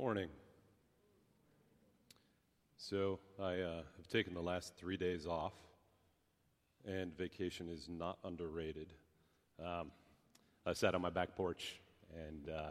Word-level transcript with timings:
morning. 0.00 0.30
So, 2.78 3.18
I 3.38 3.60
uh, 3.60 3.82
have 3.98 4.08
taken 4.10 4.32
the 4.32 4.40
last 4.40 4.74
three 4.78 4.96
days 4.96 5.26
off, 5.26 5.52
and 6.86 7.14
vacation 7.18 7.68
is 7.68 7.86
not 7.86 8.16
underrated. 8.24 8.94
Um, 9.62 9.90
I 10.64 10.72
sat 10.72 10.94
on 10.94 11.02
my 11.02 11.10
back 11.10 11.36
porch 11.36 11.82
and 12.16 12.48
uh, 12.48 12.70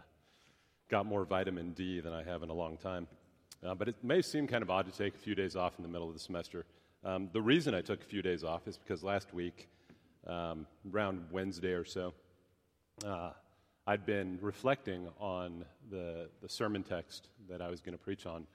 got 0.89 1.05
more 1.05 1.23
vitamin 1.23 1.73
D 1.73 1.99
than 1.99 2.13
I 2.13 2.23
have 2.23 2.41
in 2.41 2.49
a 2.49 2.53
long 2.53 2.77
time. 2.77 3.05
Uh, 3.63 3.75
but 3.75 3.87
it 3.87 3.95
may 4.01 4.23
seem 4.23 4.47
kind 4.47 4.63
of 4.63 4.71
odd 4.71 4.91
to 4.91 4.97
take 4.97 5.13
a 5.13 5.19
few 5.19 5.35
days 5.35 5.55
off 5.55 5.73
in 5.77 5.83
the 5.83 5.89
middle 5.89 6.07
of 6.07 6.15
the 6.15 6.19
semester. 6.19 6.65
Um, 7.05 7.29
the 7.31 7.41
reason 7.43 7.75
I 7.75 7.81
took 7.81 8.01
a 8.01 8.05
few 8.07 8.23
days 8.23 8.43
off 8.43 8.67
is 8.67 8.75
because 8.79 9.03
last 9.03 9.35
week, 9.35 9.69
um, 10.25 10.65
around 10.91 11.27
Wednesday 11.31 11.73
or 11.73 11.85
so, 11.85 12.11
uh, 13.05 13.33
I'd 13.89 14.05
been 14.05 14.37
reflecting 14.39 15.07
on 15.19 15.65
the, 15.89 16.29
the 16.43 16.47
sermon 16.47 16.83
text 16.83 17.29
that 17.49 17.59
I 17.59 17.69
was 17.69 17.81
going 17.81 17.97
to 17.97 18.03
preach 18.03 18.27
on 18.27 18.45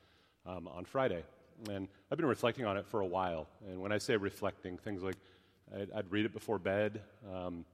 um, 0.46 0.68
on 0.68 0.84
Friday. 0.84 1.24
And 1.68 1.88
I've 2.08 2.18
been 2.18 2.28
reflecting 2.28 2.66
on 2.66 2.76
it 2.76 2.86
for 2.86 3.00
a 3.00 3.06
while. 3.06 3.48
And 3.66 3.80
when 3.80 3.90
I 3.90 3.98
say 3.98 4.16
reflecting, 4.16 4.78
things 4.78 5.02
like 5.02 5.16
I'd, 5.74 5.90
I'd 5.90 6.12
read 6.12 6.24
it 6.24 6.32
before 6.32 6.60
bed 6.60 7.00
um, 7.34 7.64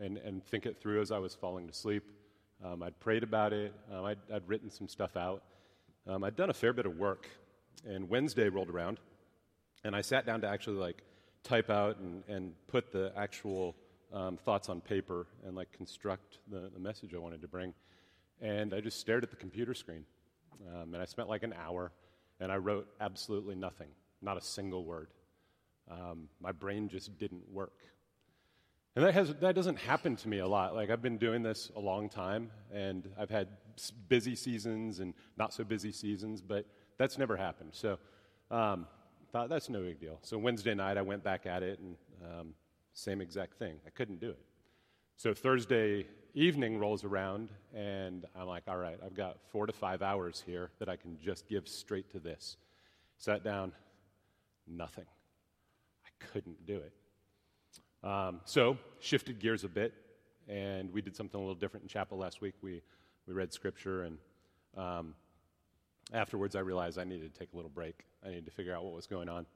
and, 0.00 0.16
and 0.16 0.42
think 0.42 0.64
it 0.64 0.80
through 0.80 1.02
as 1.02 1.12
I 1.12 1.18
was 1.18 1.34
falling 1.34 1.66
to 1.66 1.74
sleep. 1.74 2.02
Um, 2.64 2.82
I'd 2.82 2.98
prayed 2.98 3.24
about 3.24 3.52
it. 3.52 3.74
Um, 3.92 4.06
I'd, 4.06 4.18
I'd, 4.32 4.48
written 4.48 4.70
some 4.70 4.88
stuff 4.88 5.14
out. 5.14 5.42
Um, 6.06 6.24
I'd 6.24 6.34
done 6.34 6.48
a 6.48 6.54
fair 6.54 6.72
bit 6.72 6.86
of 6.86 6.96
work. 6.96 7.28
And 7.86 8.08
Wednesday 8.08 8.48
rolled 8.48 8.70
around, 8.70 9.00
and 9.84 9.94
I 9.94 10.00
sat 10.00 10.24
down 10.24 10.40
to 10.40 10.48
actually 10.48 10.78
like 10.78 11.02
type 11.42 11.68
out 11.68 11.98
and, 11.98 12.22
and 12.26 12.54
put 12.68 12.90
the 12.90 13.12
actual 13.18 13.76
um, 14.12 14.36
thoughts 14.36 14.68
on 14.68 14.80
paper 14.80 15.26
and 15.46 15.56
like 15.56 15.72
construct 15.72 16.38
the, 16.50 16.70
the, 16.72 16.80
message 16.80 17.14
I 17.14 17.18
wanted 17.18 17.40
to 17.42 17.48
bring. 17.48 17.74
And 18.40 18.74
I 18.74 18.80
just 18.80 19.00
stared 19.00 19.24
at 19.24 19.30
the 19.30 19.36
computer 19.36 19.74
screen. 19.74 20.04
Um, 20.68 20.94
and 20.94 21.02
I 21.02 21.06
spent 21.06 21.28
like 21.28 21.42
an 21.42 21.54
hour 21.54 21.92
and 22.40 22.52
I 22.52 22.56
wrote 22.56 22.88
absolutely 23.00 23.54
nothing, 23.54 23.88
not 24.20 24.36
a 24.36 24.40
single 24.40 24.84
word. 24.84 25.08
Um, 25.90 26.28
my 26.40 26.52
brain 26.52 26.88
just 26.88 27.18
didn't 27.18 27.48
work. 27.50 27.78
And 28.94 29.04
that, 29.04 29.14
has, 29.14 29.34
that 29.36 29.54
doesn't 29.54 29.78
happen 29.78 30.16
to 30.16 30.28
me 30.28 30.38
a 30.38 30.46
lot. 30.46 30.74
Like, 30.74 30.90
I've 30.90 31.00
been 31.00 31.16
doing 31.16 31.42
this 31.42 31.70
a 31.74 31.80
long 31.80 32.10
time, 32.10 32.50
and 32.70 33.08
I've 33.18 33.30
had 33.30 33.48
busy 34.08 34.34
seasons 34.36 35.00
and 35.00 35.14
not 35.38 35.54
so 35.54 35.64
busy 35.64 35.92
seasons, 35.92 36.42
but 36.42 36.66
that's 36.98 37.16
never 37.16 37.34
happened. 37.36 37.70
So, 37.72 37.98
um, 38.50 38.86
thought 39.32 39.48
that's 39.48 39.70
no 39.70 39.80
big 39.80 39.98
deal. 39.98 40.18
So, 40.20 40.36
Wednesday 40.36 40.74
night, 40.74 40.98
I 40.98 41.02
went 41.02 41.24
back 41.24 41.46
at 41.46 41.62
it, 41.62 41.78
and 41.78 41.96
um, 42.22 42.54
same 42.94 43.20
exact 43.20 43.54
thing. 43.54 43.76
I 43.86 43.90
couldn't 43.90 44.20
do 44.20 44.30
it. 44.30 44.40
So 45.16 45.34
Thursday 45.34 46.06
evening 46.34 46.78
rolls 46.78 47.04
around, 47.04 47.50
and 47.74 48.24
I'm 48.34 48.46
like, 48.46 48.64
all 48.66 48.78
right, 48.78 48.98
I've 49.04 49.14
got 49.14 49.38
four 49.50 49.66
to 49.66 49.72
five 49.72 50.02
hours 50.02 50.42
here 50.44 50.70
that 50.78 50.88
I 50.88 50.96
can 50.96 51.18
just 51.22 51.46
give 51.46 51.68
straight 51.68 52.10
to 52.12 52.18
this. 52.18 52.56
Sat 53.18 53.44
down, 53.44 53.72
nothing. 54.66 55.04
I 56.04 56.08
couldn't 56.32 56.66
do 56.66 56.78
it. 56.78 56.92
Um, 58.06 58.40
so 58.44 58.76
shifted 58.98 59.38
gears 59.38 59.64
a 59.64 59.68
bit, 59.68 59.92
and 60.48 60.92
we 60.92 61.02
did 61.02 61.14
something 61.14 61.38
a 61.38 61.42
little 61.42 61.54
different 61.54 61.84
in 61.84 61.88
chapel 61.88 62.18
last 62.18 62.40
week. 62.40 62.54
We, 62.62 62.82
we 63.26 63.34
read 63.34 63.52
scripture, 63.52 64.04
and 64.04 64.18
um, 64.76 65.14
afterwards 66.12 66.56
I 66.56 66.60
realized 66.60 66.98
I 66.98 67.04
needed 67.04 67.32
to 67.32 67.38
take 67.38 67.52
a 67.52 67.56
little 67.56 67.70
break. 67.70 68.04
I 68.24 68.28
needed 68.28 68.46
to 68.46 68.50
figure 68.50 68.74
out 68.74 68.84
what 68.84 68.94
was 68.94 69.06
going 69.06 69.28
on. 69.28 69.46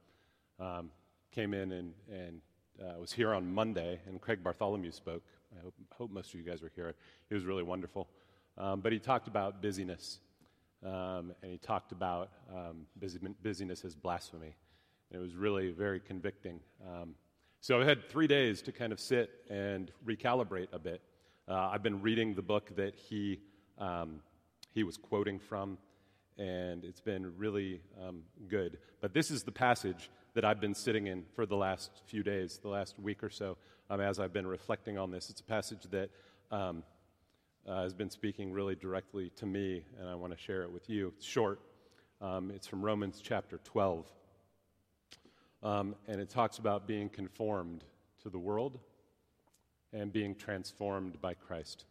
Um, 0.59 0.89
came 1.31 1.53
in 1.53 1.71
and, 1.71 1.93
and 2.11 2.41
uh, 2.81 2.99
was 2.99 3.11
here 3.11 3.33
on 3.33 3.53
Monday, 3.53 3.99
and 4.07 4.21
Craig 4.21 4.43
Bartholomew 4.43 4.91
spoke. 4.91 5.23
I 5.57 5.63
hope, 5.63 5.73
hope, 5.91 6.11
most 6.11 6.33
of 6.33 6.39
you 6.39 6.45
guys 6.45 6.61
were 6.61 6.71
here. 6.75 6.93
He 7.29 7.35
was 7.35 7.45
really 7.45 7.63
wonderful. 7.63 8.07
Um, 8.57 8.81
but 8.81 8.91
he 8.91 8.99
talked 8.99 9.27
about 9.27 9.61
busyness, 9.61 10.19
um, 10.83 11.33
and 11.41 11.51
he 11.51 11.57
talked 11.57 11.91
about 11.91 12.29
um, 12.53 12.85
busy, 12.99 13.19
busyness 13.41 13.85
as 13.85 13.95
blasphemy. 13.95 14.55
And 15.11 15.19
it 15.19 15.23
was 15.23 15.35
really 15.35 15.71
very 15.71 15.99
convicting. 15.99 16.59
Um, 16.85 17.15
so 17.61 17.81
I 17.81 17.85
had 17.85 18.09
three 18.09 18.27
days 18.27 18.61
to 18.63 18.71
kind 18.71 18.91
of 18.91 18.99
sit 18.99 19.29
and 19.49 19.91
recalibrate 20.05 20.67
a 20.73 20.79
bit. 20.79 21.01
Uh, 21.47 21.69
I've 21.71 21.83
been 21.83 22.01
reading 22.01 22.35
the 22.35 22.41
book 22.41 22.75
that 22.75 22.95
he, 22.95 23.39
um, 23.77 24.19
he 24.73 24.83
was 24.83 24.97
quoting 24.97 25.39
from, 25.39 25.77
and 26.37 26.83
it's 26.83 27.01
been 27.01 27.35
really 27.37 27.81
um, 28.01 28.21
good. 28.47 28.77
But 29.01 29.13
this 29.13 29.31
is 29.31 29.43
the 29.43 29.51
passage 29.51 30.09
that 30.33 30.45
I've 30.45 30.61
been 30.61 30.75
sitting 30.75 31.07
in 31.07 31.23
for 31.35 31.45
the 31.45 31.55
last 31.55 31.89
few 32.05 32.23
days, 32.23 32.59
the 32.61 32.69
last 32.69 32.99
week 32.99 33.23
or 33.23 33.29
so, 33.29 33.57
um, 33.89 34.01
as 34.01 34.19
I've 34.19 34.33
been 34.33 34.45
reflecting 34.45 34.97
on 34.97 35.09
this. 35.11 35.29
It's 35.29 35.41
a 35.41 35.45
passage 35.45 35.83
that 35.91 36.09
um, 36.51 36.83
uh, 37.67 37.81
has 37.81 37.93
been 37.93 38.09
speaking 38.09 38.51
really 38.51 38.75
directly 38.75 39.31
to 39.37 39.45
me, 39.45 39.83
and 39.99 40.07
I 40.07 40.15
want 40.15 40.31
to 40.31 40.39
share 40.39 40.63
it 40.63 40.71
with 40.71 40.89
you. 40.89 41.13
It's 41.17 41.25
short, 41.25 41.59
um, 42.21 42.51
it's 42.51 42.67
from 42.67 42.83
Romans 42.83 43.19
chapter 43.23 43.59
12. 43.63 44.11
Um, 45.63 45.95
and 46.07 46.21
it 46.21 46.29
talks 46.29 46.59
about 46.59 46.87
being 46.87 47.09
conformed 47.09 47.83
to 48.21 48.29
the 48.29 48.37
world 48.37 48.77
and 49.91 50.13
being 50.13 50.35
transformed 50.35 51.19
by 51.19 51.33
Christ. 51.33 51.85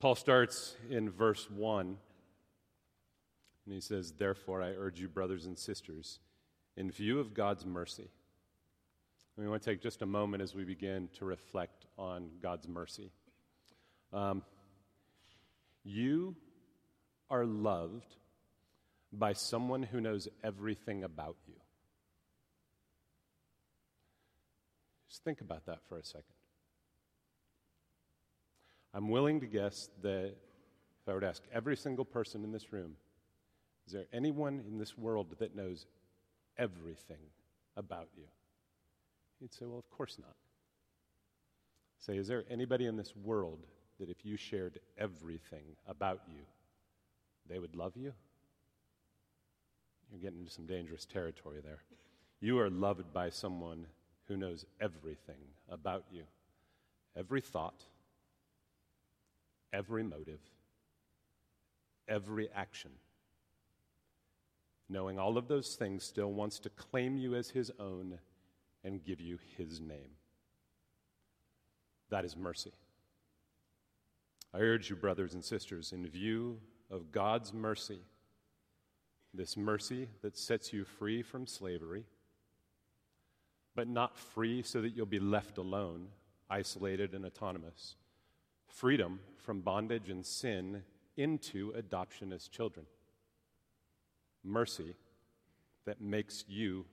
Paul 0.00 0.14
starts 0.14 0.76
in 0.90 1.10
verse 1.10 1.48
1 1.50 1.96
and 3.64 3.74
he 3.74 3.80
says, 3.80 4.12
Therefore, 4.12 4.62
I 4.62 4.70
urge 4.70 5.00
you, 5.00 5.08
brothers 5.08 5.46
and 5.46 5.58
sisters, 5.58 6.18
in 6.76 6.90
view 6.90 7.20
of 7.20 7.34
God's 7.34 7.64
mercy. 7.64 8.10
And 9.36 9.44
we 9.44 9.50
want 9.50 9.62
to 9.62 9.70
take 9.70 9.82
just 9.82 10.02
a 10.02 10.06
moment 10.06 10.42
as 10.42 10.54
we 10.54 10.64
begin 10.64 11.08
to 11.18 11.24
reflect 11.24 11.86
on 11.96 12.30
God's 12.42 12.68
mercy. 12.68 13.10
Um, 14.12 14.42
you 15.84 16.36
are 17.30 17.46
loved 17.46 18.16
by 19.12 19.32
someone 19.32 19.82
who 19.82 20.00
knows 20.00 20.28
everything 20.42 21.04
about 21.04 21.36
you. 21.46 21.54
Just 25.08 25.24
think 25.24 25.40
about 25.40 25.66
that 25.66 25.78
for 25.88 25.98
a 25.98 26.04
second. 26.04 26.24
I'm 28.94 29.08
willing 29.08 29.40
to 29.40 29.46
guess 29.46 29.88
that 30.02 30.26
if 30.26 31.08
I 31.08 31.14
were 31.14 31.20
to 31.20 31.28
ask 31.28 31.42
every 31.52 31.76
single 31.76 32.04
person 32.04 32.44
in 32.44 32.52
this 32.52 32.72
room, 32.72 32.96
is 33.86 33.92
there 33.92 34.06
anyone 34.12 34.62
in 34.66 34.78
this 34.78 34.96
world 34.96 35.34
that 35.38 35.56
knows 35.56 35.86
everything 36.56 37.16
about 37.76 38.08
you? 38.16 38.24
You'd 39.40 39.52
say, 39.52 39.66
Well, 39.66 39.78
of 39.78 39.90
course 39.90 40.18
not. 40.18 40.36
Say, 41.98 42.16
Is 42.16 42.28
there 42.28 42.44
anybody 42.50 42.86
in 42.86 42.96
this 42.96 43.14
world 43.16 43.66
that 43.98 44.08
if 44.08 44.24
you 44.24 44.36
shared 44.36 44.78
everything 44.98 45.64
about 45.86 46.20
you, 46.28 46.42
they 47.48 47.58
would 47.58 47.74
love 47.74 47.96
you? 47.96 48.12
You're 50.10 50.20
getting 50.20 50.40
into 50.40 50.52
some 50.52 50.66
dangerous 50.66 51.04
territory 51.04 51.60
there. 51.62 51.82
You 52.40 52.58
are 52.58 52.70
loved 52.70 53.12
by 53.12 53.30
someone 53.30 53.86
who 54.28 54.36
knows 54.36 54.64
everything 54.80 55.36
about 55.68 56.04
you 56.10 56.24
every 57.14 57.40
thought, 57.42 57.84
every 59.72 60.02
motive, 60.02 60.40
every 62.08 62.48
action 62.54 62.90
knowing 64.88 65.18
all 65.18 65.38
of 65.38 65.48
those 65.48 65.74
things, 65.74 66.04
still 66.04 66.32
wants 66.32 66.58
to 66.60 66.70
claim 66.70 67.16
you 67.16 67.34
as 67.34 67.50
his 67.50 67.70
own 67.78 68.18
and 68.84 69.04
give 69.04 69.20
you 69.20 69.38
his 69.56 69.80
name. 69.80 70.16
That 72.10 72.24
is 72.24 72.36
mercy. 72.36 72.72
I 74.52 74.58
urge 74.58 74.90
you, 74.90 74.96
brothers 74.96 75.34
and 75.34 75.44
sisters, 75.44 75.92
in 75.92 76.06
view 76.06 76.58
of 76.90 77.10
God's 77.10 77.54
mercy, 77.54 78.00
this 79.32 79.56
mercy 79.56 80.08
that 80.20 80.36
sets 80.36 80.72
you 80.72 80.84
free 80.84 81.22
from 81.22 81.46
slavery, 81.46 82.04
but 83.74 83.88
not 83.88 84.18
free 84.18 84.62
so 84.62 84.82
that 84.82 84.90
you'll 84.90 85.06
be 85.06 85.18
left 85.18 85.56
alone, 85.56 86.08
isolated 86.50 87.14
and 87.14 87.24
autonomous, 87.24 87.96
freedom 88.66 89.20
from 89.38 89.62
bondage 89.62 90.10
and 90.10 90.26
sin 90.26 90.82
into 91.16 91.72
adoption 91.74 92.30
as 92.32 92.46
children 92.46 92.84
mercy 94.44 94.94
that 95.84 96.00
makes 96.00 96.44
you 96.48 96.84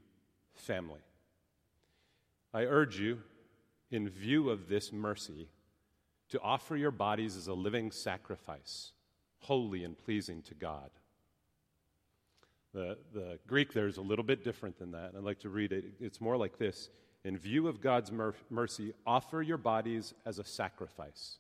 family. 0.54 1.02
I 2.54 2.64
urge 2.64 3.00
you, 3.00 3.20
in 3.92 4.10
view 4.10 4.50
of 4.50 4.68
this 4.68 4.92
mercy, 4.92 5.48
to 6.30 6.40
offer 6.42 6.76
your 6.76 6.92
bodies 6.92 7.36
as 7.36 7.48
a 7.48 7.54
living 7.54 7.92
sacrifice, 7.92 8.92
holy 9.40 9.84
and 9.84 9.98
pleasing 9.98 10.42
to 10.44 10.56
God. 10.56 10.90
The, 12.74 12.98
the 13.14 13.40
Greek 13.48 13.74
there 13.74 13.88
is 13.88 13.98
a 13.98 14.02
little 14.02 14.26
bit 14.26 14.44
different 14.44 14.78
than 14.78 14.92
that. 14.92 15.14
I'd 15.18 15.24
like 15.24 15.40
to 15.40 15.50
read 15.50 15.72
it. 15.72 15.86
It's 16.00 16.22
more 16.22 16.38
like 16.38 16.58
this 16.58 16.90
In 17.24 17.38
view 17.38 17.68
of 17.68 17.82
God's 17.82 18.12
mer- 18.12 18.36
mercy, 18.50 18.94
offer 19.06 19.42
your 19.42 19.58
bodies 19.58 20.14
as 20.26 20.38
a 20.40 20.44
sacrifice, 20.44 21.38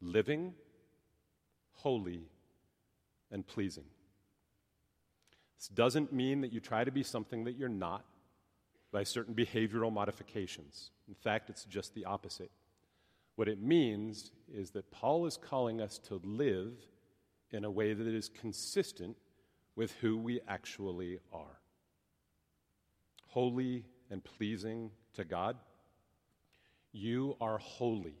living, 0.00 0.54
holy, 1.72 2.28
and 3.30 3.46
pleasing. 3.46 3.84
This 5.58 5.68
doesn't 5.68 6.12
mean 6.12 6.40
that 6.42 6.52
you 6.52 6.60
try 6.60 6.84
to 6.84 6.90
be 6.90 7.02
something 7.02 7.44
that 7.44 7.56
you're 7.56 7.68
not 7.68 8.04
by 8.92 9.02
certain 9.02 9.34
behavioral 9.34 9.92
modifications. 9.92 10.90
In 11.08 11.14
fact, 11.14 11.50
it's 11.50 11.64
just 11.64 11.94
the 11.94 12.04
opposite. 12.04 12.50
What 13.36 13.48
it 13.48 13.60
means 13.60 14.30
is 14.52 14.70
that 14.70 14.90
Paul 14.90 15.26
is 15.26 15.36
calling 15.36 15.80
us 15.80 15.98
to 16.08 16.20
live 16.24 16.72
in 17.50 17.64
a 17.64 17.70
way 17.70 17.92
that 17.92 18.06
is 18.06 18.28
consistent 18.28 19.16
with 19.76 19.92
who 20.00 20.16
we 20.16 20.40
actually 20.48 21.18
are. 21.32 21.60
Holy 23.28 23.84
and 24.10 24.24
pleasing 24.24 24.90
to 25.14 25.24
God. 25.24 25.56
You 26.92 27.36
are 27.40 27.58
holy. 27.58 28.16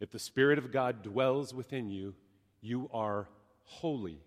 If 0.00 0.10
the 0.10 0.18
Spirit 0.18 0.58
of 0.58 0.72
God 0.72 1.02
dwells 1.02 1.52
within 1.52 1.90
you, 1.90 2.14
you 2.60 2.88
are 2.92 3.28
holy. 3.64 4.20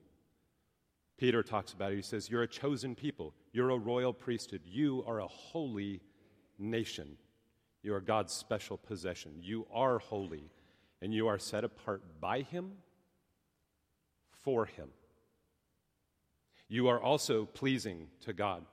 Peter 1.22 1.44
talks 1.44 1.72
about 1.72 1.92
it. 1.92 1.98
He 1.98 2.02
says, 2.02 2.32
You're 2.32 2.42
a 2.42 2.48
chosen 2.48 2.96
people. 2.96 3.36
You're 3.54 3.70
a 3.70 3.78
royal 3.78 4.12
priesthood. 4.12 4.62
You 4.66 5.04
are 5.06 5.20
a 5.20 5.28
holy 5.28 6.02
nation. 6.58 7.16
You 7.84 7.94
are 7.94 8.02
God's 8.02 8.34
special 8.34 8.76
possession. 8.76 9.34
You 9.40 9.68
are 9.72 10.00
holy, 10.00 10.50
and 11.00 11.14
you 11.14 11.28
are 11.28 11.38
set 11.38 11.64
apart 11.64 12.02
by 12.20 12.42
Him 12.42 12.72
for 14.32 14.66
Him. 14.66 14.88
You 16.68 16.88
are 16.88 17.00
also 17.00 17.46
pleasing 17.46 18.08
to 18.22 18.34
God. 18.34 18.66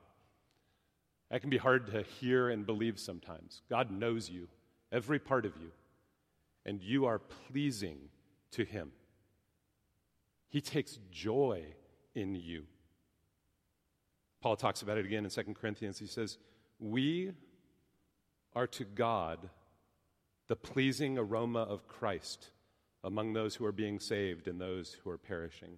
That 1.29 1.41
can 1.41 1.51
be 1.51 1.57
hard 1.57 1.85
to 1.91 2.01
hear 2.01 2.49
and 2.49 2.65
believe 2.65 2.97
sometimes. 2.97 3.61
God 3.69 3.91
knows 3.91 4.27
you, 4.27 4.47
every 4.91 5.19
part 5.19 5.45
of 5.45 5.55
you, 5.61 5.69
and 6.65 6.81
you 6.81 7.05
are 7.05 7.19
pleasing 7.19 7.99
to 8.53 8.65
Him. 8.65 8.91
He 10.47 10.61
takes 10.61 10.97
joy 11.11 11.75
in 12.19 12.35
you. 12.35 12.63
Paul 14.41 14.55
talks 14.55 14.81
about 14.81 14.97
it 14.97 15.05
again 15.05 15.25
in 15.25 15.29
2 15.29 15.53
Corinthians. 15.53 15.99
He 15.99 16.07
says, 16.07 16.37
We 16.79 17.33
are 18.55 18.67
to 18.67 18.85
God 18.85 19.49
the 20.47 20.55
pleasing 20.55 21.17
aroma 21.17 21.61
of 21.63 21.87
Christ 21.87 22.49
among 23.03 23.33
those 23.33 23.55
who 23.55 23.65
are 23.65 23.71
being 23.71 23.99
saved 23.99 24.47
and 24.47 24.59
those 24.59 24.97
who 25.03 25.09
are 25.09 25.17
perishing. 25.17 25.77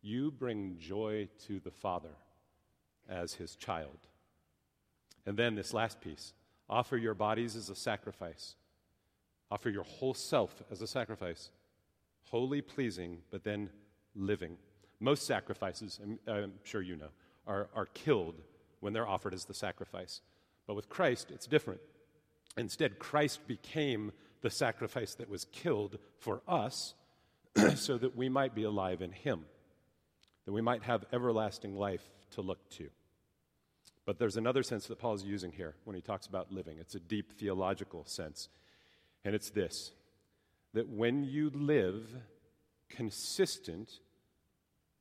You 0.00 0.30
bring 0.30 0.76
joy 0.78 1.28
to 1.46 1.60
the 1.60 1.70
Father 1.70 2.16
as 3.08 3.34
his 3.34 3.56
child. 3.56 3.98
And 5.26 5.36
then 5.36 5.54
this 5.54 5.74
last 5.74 6.00
piece 6.00 6.32
offer 6.70 6.96
your 6.96 7.14
bodies 7.14 7.56
as 7.56 7.70
a 7.70 7.74
sacrifice, 7.74 8.54
offer 9.50 9.70
your 9.70 9.84
whole 9.84 10.14
self 10.14 10.62
as 10.70 10.82
a 10.82 10.86
sacrifice, 10.86 11.50
holy, 12.24 12.60
pleasing, 12.60 13.18
but 13.30 13.44
then 13.44 13.70
living. 14.14 14.56
Most 15.00 15.26
sacrifices, 15.26 16.00
I'm 16.26 16.52
sure 16.64 16.82
you 16.82 16.96
know, 16.96 17.10
are, 17.46 17.68
are 17.74 17.86
killed 17.86 18.36
when 18.80 18.92
they're 18.92 19.06
offered 19.06 19.34
as 19.34 19.44
the 19.44 19.54
sacrifice. 19.54 20.20
But 20.66 20.74
with 20.74 20.88
Christ, 20.88 21.30
it's 21.30 21.46
different. 21.46 21.80
Instead, 22.56 22.98
Christ 22.98 23.46
became 23.46 24.12
the 24.40 24.50
sacrifice 24.50 25.14
that 25.14 25.28
was 25.28 25.46
killed 25.46 25.98
for 26.18 26.42
us 26.48 26.94
so 27.76 27.98
that 27.98 28.16
we 28.16 28.28
might 28.28 28.54
be 28.54 28.64
alive 28.64 29.02
in 29.02 29.12
Him, 29.12 29.44
that 30.44 30.52
we 30.52 30.60
might 30.60 30.82
have 30.82 31.04
everlasting 31.12 31.76
life 31.76 32.02
to 32.32 32.40
look 32.40 32.68
to. 32.70 32.88
But 34.08 34.18
there's 34.18 34.38
another 34.38 34.62
sense 34.62 34.86
that 34.86 34.98
Paul 34.98 35.14
is 35.14 35.22
using 35.22 35.52
here 35.52 35.74
when 35.84 35.94
he 35.94 36.00
talks 36.00 36.26
about 36.26 36.50
living. 36.50 36.78
It's 36.78 36.94
a 36.94 37.00
deep 37.00 37.38
theological 37.38 38.04
sense. 38.06 38.48
And 39.22 39.34
it's 39.34 39.50
this 39.50 39.92
that 40.72 40.88
when 40.88 41.24
you 41.24 41.50
live 41.50 42.06
consistent 42.88 44.00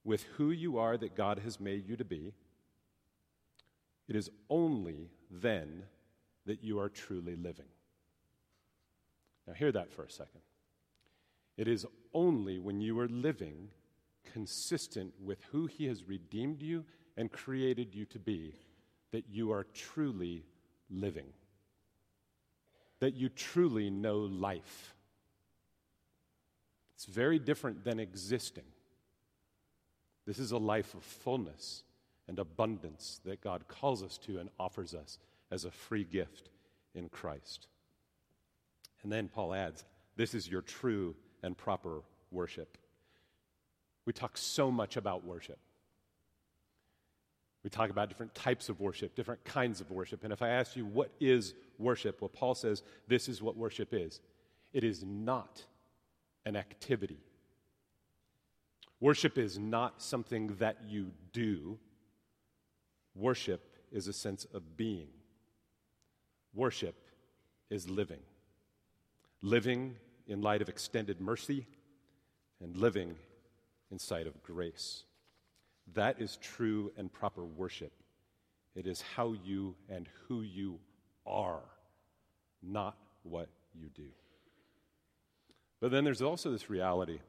with 0.07 0.23
who 0.37 0.51
you 0.51 0.77
are 0.77 0.95
that 0.95 1.17
God 1.17 1.39
has 1.39 1.59
made 1.59 1.85
you 1.85 1.97
to 1.97 2.05
be, 2.05 2.31
it 4.07 4.15
is 4.15 4.29
only 4.49 5.09
then 5.29 5.83
that 6.45 6.63
you 6.63 6.79
are 6.79 6.87
truly 6.87 7.35
living. 7.35 7.65
Now, 9.45 9.53
hear 9.53 9.73
that 9.73 9.91
for 9.91 10.03
a 10.03 10.09
second. 10.09 10.39
It 11.57 11.67
is 11.67 11.85
only 12.13 12.57
when 12.57 12.79
you 12.79 12.97
are 13.01 13.09
living 13.09 13.67
consistent 14.31 15.13
with 15.21 15.43
who 15.51 15.65
He 15.65 15.87
has 15.87 16.07
redeemed 16.07 16.61
you 16.61 16.85
and 17.17 17.29
created 17.29 17.93
you 17.93 18.05
to 18.05 18.19
be 18.19 18.55
that 19.11 19.25
you 19.29 19.51
are 19.51 19.65
truly 19.73 20.45
living, 20.89 21.33
that 23.01 23.13
you 23.13 23.27
truly 23.27 23.89
know 23.89 24.19
life. 24.19 24.95
It's 26.95 27.05
very 27.05 27.39
different 27.39 27.83
than 27.83 27.99
existing. 27.99 28.63
This 30.27 30.39
is 30.39 30.51
a 30.51 30.57
life 30.57 30.93
of 30.93 31.01
fullness 31.01 31.83
and 32.27 32.37
abundance 32.37 33.21
that 33.25 33.41
God 33.41 33.67
calls 33.69 34.03
us 34.03 34.17
to 34.19 34.37
and 34.37 34.49
offers 34.59 34.93
us 34.93 35.17
as 35.49 35.63
a 35.65 35.71
free 35.71 36.03
gift 36.03 36.49
in 36.93 37.07
Christ. 37.07 37.67
And 39.01 39.11
then 39.11 39.29
Paul 39.29 39.53
adds, 39.53 39.85
This 40.17 40.33
is 40.33 40.47
your 40.47 40.61
true 40.61 41.15
and 41.41 41.57
proper 41.57 42.01
worship. 42.29 42.77
We 44.05 44.11
talk 44.11 44.37
so 44.37 44.69
much 44.69 44.97
about 44.97 45.25
worship. 45.25 45.59
We 47.63 47.69
talk 47.69 47.89
about 47.89 48.09
different 48.09 48.35
types 48.35 48.69
of 48.69 48.79
worship, 48.79 49.15
different 49.15 49.43
kinds 49.43 49.81
of 49.81 49.91
worship. 49.91 50.23
And 50.23 50.31
if 50.31 50.41
I 50.41 50.49
ask 50.49 50.75
you, 50.75 50.85
what 50.85 51.11
is 51.19 51.53
worship? 51.77 52.21
Well, 52.21 52.29
Paul 52.29 52.55
says 52.55 52.83
this 53.07 53.27
is 53.27 53.41
what 53.41 53.57
worship 53.57 53.93
is 53.93 54.19
it 54.73 54.83
is 54.83 55.03
not 55.03 55.63
an 56.45 56.55
activity, 56.55 57.19
Worship 58.99 59.37
is 59.37 59.59
not 59.59 60.01
something 60.01 60.55
that 60.59 60.77
you 60.87 61.11
do, 61.31 61.77
worship 63.15 63.61
is 63.91 64.07
a 64.07 64.13
sense 64.13 64.45
of 64.53 64.75
being. 64.75 65.07
Worship 66.53 66.95
is 67.69 67.89
living. 67.89 68.21
Living 69.41 69.95
in 70.27 70.41
light 70.41 70.61
of 70.61 70.69
extended 70.69 71.21
mercy 71.21 71.67
and 72.59 72.75
living 72.75 73.15
in 73.91 73.99
sight 73.99 74.27
of 74.27 74.41
grace. 74.41 75.03
That 75.93 76.19
is 76.19 76.37
true 76.37 76.91
and 76.97 77.11
proper 77.13 77.45
worship. 77.45 77.93
It 78.75 78.87
is 78.87 79.01
how 79.15 79.35
you 79.43 79.75
and 79.89 80.09
who 80.27 80.41
you 80.41 80.79
are, 81.25 81.63
not 82.61 82.97
what 83.23 83.49
you 83.73 83.89
do. 83.95 84.09
But 85.79 85.91
then 85.91 86.03
there's 86.03 86.21
also 86.21 86.51
this 86.51 86.69
reality 86.69 87.19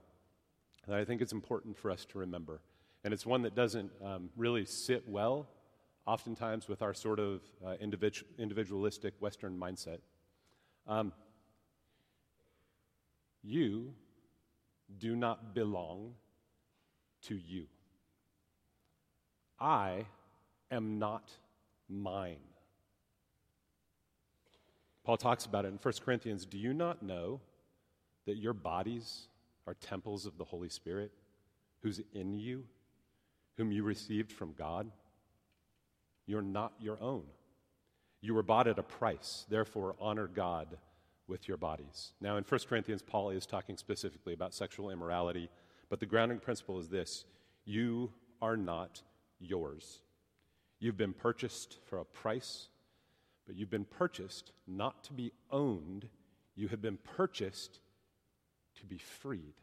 that 0.88 0.96
I 0.96 1.04
think 1.04 1.20
it's 1.20 1.32
important 1.32 1.76
for 1.76 1.90
us 1.90 2.04
to 2.06 2.18
remember. 2.18 2.60
And 3.04 3.12
it's 3.14 3.26
one 3.26 3.42
that 3.42 3.54
doesn't 3.54 3.92
um, 4.04 4.30
really 4.36 4.64
sit 4.64 5.06
well, 5.06 5.46
oftentimes, 6.06 6.66
with 6.66 6.82
our 6.82 6.94
sort 6.94 7.20
of 7.20 7.42
uh, 7.64 7.74
individu- 7.82 8.24
individualistic 8.38 9.14
Western 9.20 9.58
mindset. 9.58 9.98
Um, 10.86 11.12
you 13.42 13.92
do 14.98 15.14
not 15.14 15.54
belong 15.54 16.14
to 17.22 17.36
you. 17.36 17.66
I 19.60 20.06
am 20.70 20.98
not 20.98 21.30
mine. 21.88 22.36
Paul 25.04 25.18
talks 25.18 25.44
about 25.44 25.66
it 25.66 25.68
in 25.68 25.78
1 25.82 25.94
Corinthians. 26.02 26.46
Do 26.46 26.58
you 26.58 26.72
not 26.72 27.02
know 27.02 27.40
that 28.26 28.36
your 28.36 28.52
bodies 28.52 29.28
are 29.68 29.74
temples 29.74 30.24
of 30.24 30.38
the 30.38 30.44
Holy 30.44 30.70
Spirit 30.70 31.12
who's 31.82 32.00
in 32.14 32.32
you, 32.32 32.64
whom 33.58 33.70
you 33.70 33.84
received 33.84 34.32
from 34.32 34.54
God. 34.54 34.90
You're 36.26 36.40
not 36.40 36.72
your 36.80 36.98
own. 37.02 37.24
You 38.22 38.32
were 38.32 38.42
bought 38.42 38.66
at 38.66 38.78
a 38.78 38.82
price. 38.82 39.44
Therefore, 39.50 39.94
honor 40.00 40.26
God 40.26 40.78
with 41.26 41.46
your 41.46 41.58
bodies. 41.58 42.12
Now, 42.18 42.38
in 42.38 42.44
1 42.44 42.60
Corinthians, 42.66 43.02
Paul 43.02 43.28
is 43.28 43.44
talking 43.44 43.76
specifically 43.76 44.32
about 44.32 44.54
sexual 44.54 44.88
immorality, 44.88 45.50
but 45.90 46.00
the 46.00 46.06
grounding 46.06 46.38
principle 46.38 46.78
is 46.78 46.88
this 46.88 47.26
you 47.66 48.10
are 48.40 48.56
not 48.56 49.02
yours. 49.38 50.00
You've 50.80 50.96
been 50.96 51.12
purchased 51.12 51.78
for 51.84 51.98
a 51.98 52.04
price, 52.06 52.68
but 53.46 53.54
you've 53.54 53.70
been 53.70 53.84
purchased 53.84 54.52
not 54.66 55.04
to 55.04 55.12
be 55.12 55.32
owned. 55.50 56.08
You 56.54 56.68
have 56.68 56.80
been 56.80 56.98
purchased 57.16 57.80
to 58.80 58.86
be 58.86 58.98
freed. 58.98 59.54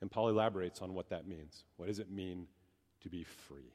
And 0.00 0.10
Paul 0.10 0.28
elaborates 0.28 0.80
on 0.82 0.94
what 0.94 1.10
that 1.10 1.26
means. 1.26 1.64
What 1.76 1.86
does 1.86 1.98
it 1.98 2.10
mean 2.10 2.46
to 3.02 3.10
be 3.10 3.24
free? 3.24 3.74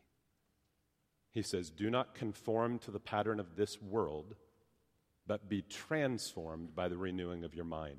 He 1.31 1.41
says, 1.41 1.69
Do 1.69 1.89
not 1.89 2.15
conform 2.15 2.79
to 2.79 2.91
the 2.91 2.99
pattern 2.99 3.39
of 3.39 3.55
this 3.55 3.81
world, 3.81 4.35
but 5.27 5.49
be 5.49 5.61
transformed 5.61 6.75
by 6.75 6.87
the 6.87 6.97
renewing 6.97 7.43
of 7.43 7.53
your 7.53 7.65
mind. 7.65 7.97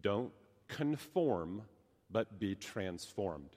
Don't 0.00 0.32
conform, 0.66 1.62
but 2.10 2.38
be 2.38 2.54
transformed. 2.54 3.50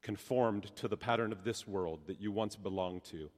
Conformed 0.00 0.74
to 0.76 0.88
the 0.88 0.96
pattern 0.96 1.32
of 1.32 1.44
this 1.44 1.66
world 1.66 2.00
that 2.06 2.20
you 2.20 2.30
once 2.30 2.56
belonged 2.56 3.04
to 3.04 3.30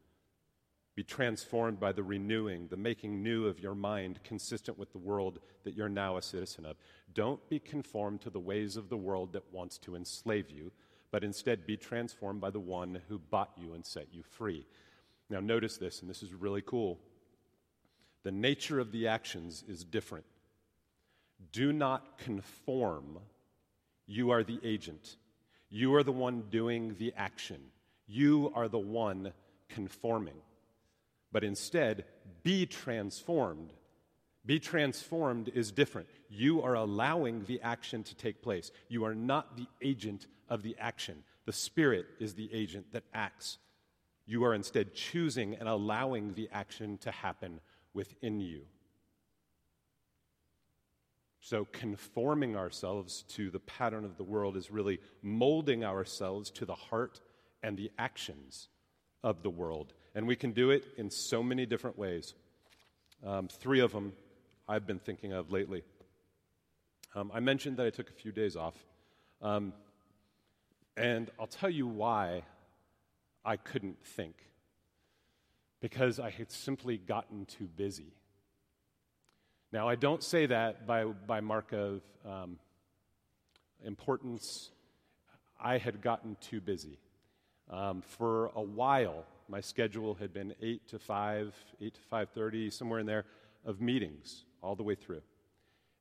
be 1.00 1.04
transformed 1.04 1.80
by 1.80 1.92
the 1.92 2.02
renewing, 2.02 2.68
the 2.68 2.76
making 2.76 3.22
new 3.22 3.46
of 3.46 3.58
your 3.58 3.74
mind 3.74 4.20
consistent 4.22 4.78
with 4.78 4.92
the 4.92 4.98
world 4.98 5.38
that 5.64 5.74
you're 5.74 5.88
now 5.88 6.18
a 6.18 6.20
citizen 6.20 6.66
of. 6.66 6.76
Don't 7.14 7.48
be 7.48 7.58
conformed 7.58 8.20
to 8.20 8.28
the 8.28 8.38
ways 8.38 8.76
of 8.76 8.90
the 8.90 8.98
world 8.98 9.32
that 9.32 9.50
wants 9.50 9.78
to 9.78 9.96
enslave 9.96 10.50
you, 10.50 10.70
but 11.10 11.24
instead 11.24 11.66
be 11.66 11.74
transformed 11.74 12.38
by 12.38 12.50
the 12.50 12.60
one 12.60 13.00
who 13.08 13.18
bought 13.18 13.50
you 13.56 13.72
and 13.72 13.86
set 13.86 14.08
you 14.12 14.22
free. 14.22 14.66
Now, 15.30 15.40
notice 15.40 15.78
this, 15.78 16.02
and 16.02 16.10
this 16.10 16.22
is 16.22 16.34
really 16.34 16.60
cool. 16.60 16.98
The 18.22 18.30
nature 18.30 18.78
of 18.78 18.92
the 18.92 19.08
actions 19.08 19.64
is 19.66 19.84
different. 19.84 20.26
Do 21.50 21.72
not 21.72 22.18
conform 22.18 23.20
You 24.06 24.32
are 24.32 24.44
the 24.44 24.60
agent. 24.62 25.16
You 25.70 25.94
are 25.94 26.02
the 26.02 26.12
one 26.12 26.42
doing 26.50 26.96
the 26.98 27.14
action. 27.16 27.62
You 28.06 28.52
are 28.54 28.68
the 28.68 28.78
one 28.78 29.32
conforming. 29.70 30.34
But 31.32 31.44
instead, 31.44 32.04
be 32.42 32.66
transformed. 32.66 33.72
Be 34.44 34.58
transformed 34.58 35.48
is 35.48 35.70
different. 35.70 36.08
You 36.28 36.62
are 36.62 36.74
allowing 36.74 37.44
the 37.44 37.60
action 37.60 38.02
to 38.04 38.14
take 38.14 38.42
place. 38.42 38.70
You 38.88 39.04
are 39.04 39.14
not 39.14 39.56
the 39.56 39.66
agent 39.82 40.26
of 40.48 40.62
the 40.62 40.76
action. 40.78 41.22
The 41.44 41.52
Spirit 41.52 42.06
is 42.18 42.34
the 42.34 42.52
agent 42.52 42.92
that 42.92 43.04
acts. 43.12 43.58
You 44.26 44.44
are 44.44 44.54
instead 44.54 44.94
choosing 44.94 45.54
and 45.54 45.68
allowing 45.68 46.34
the 46.34 46.48
action 46.52 46.98
to 46.98 47.10
happen 47.10 47.60
within 47.92 48.40
you. 48.40 48.62
So, 51.40 51.66
conforming 51.72 52.54
ourselves 52.54 53.24
to 53.30 53.50
the 53.50 53.60
pattern 53.60 54.04
of 54.04 54.16
the 54.18 54.24
world 54.24 54.56
is 54.56 54.70
really 54.70 55.00
molding 55.22 55.84
ourselves 55.84 56.50
to 56.52 56.66
the 56.66 56.74
heart 56.74 57.20
and 57.62 57.76
the 57.76 57.90
actions 57.98 58.68
of 59.24 59.42
the 59.42 59.50
world. 59.50 59.94
And 60.14 60.26
we 60.26 60.36
can 60.36 60.52
do 60.52 60.70
it 60.70 60.84
in 60.96 61.10
so 61.10 61.42
many 61.42 61.66
different 61.66 61.98
ways. 61.98 62.34
Um, 63.24 63.48
three 63.48 63.80
of 63.80 63.92
them 63.92 64.12
I've 64.68 64.86
been 64.86 64.98
thinking 64.98 65.32
of 65.32 65.50
lately. 65.50 65.82
Um, 67.14 67.30
I 67.34 67.40
mentioned 67.40 67.76
that 67.78 67.86
I 67.86 67.90
took 67.90 68.08
a 68.08 68.12
few 68.12 68.30
days 68.32 68.56
off. 68.56 68.74
Um, 69.42 69.72
and 70.96 71.30
I'll 71.38 71.46
tell 71.46 71.70
you 71.70 71.86
why 71.86 72.42
I 73.44 73.56
couldn't 73.56 73.98
think. 74.04 74.34
Because 75.80 76.20
I 76.20 76.30
had 76.30 76.52
simply 76.52 76.98
gotten 76.98 77.46
too 77.46 77.68
busy. 77.76 78.12
Now, 79.72 79.88
I 79.88 79.94
don't 79.94 80.22
say 80.22 80.46
that 80.46 80.86
by, 80.86 81.04
by 81.04 81.40
mark 81.40 81.72
of 81.72 82.02
um, 82.24 82.58
importance. 83.84 84.70
I 85.60 85.78
had 85.78 86.00
gotten 86.00 86.36
too 86.40 86.60
busy. 86.60 86.98
Um, 87.70 88.02
for 88.02 88.50
a 88.54 88.62
while, 88.62 89.24
my 89.50 89.60
schedule 89.60 90.14
had 90.14 90.32
been 90.32 90.54
8 90.62 90.88
to 90.88 90.98
5, 90.98 91.54
8 91.80 91.94
to 91.94 92.00
5.30, 92.12 92.72
somewhere 92.72 93.00
in 93.00 93.06
there, 93.06 93.24
of 93.64 93.80
meetings 93.80 94.44
all 94.62 94.76
the 94.76 94.82
way 94.82 94.94
through. 94.94 95.22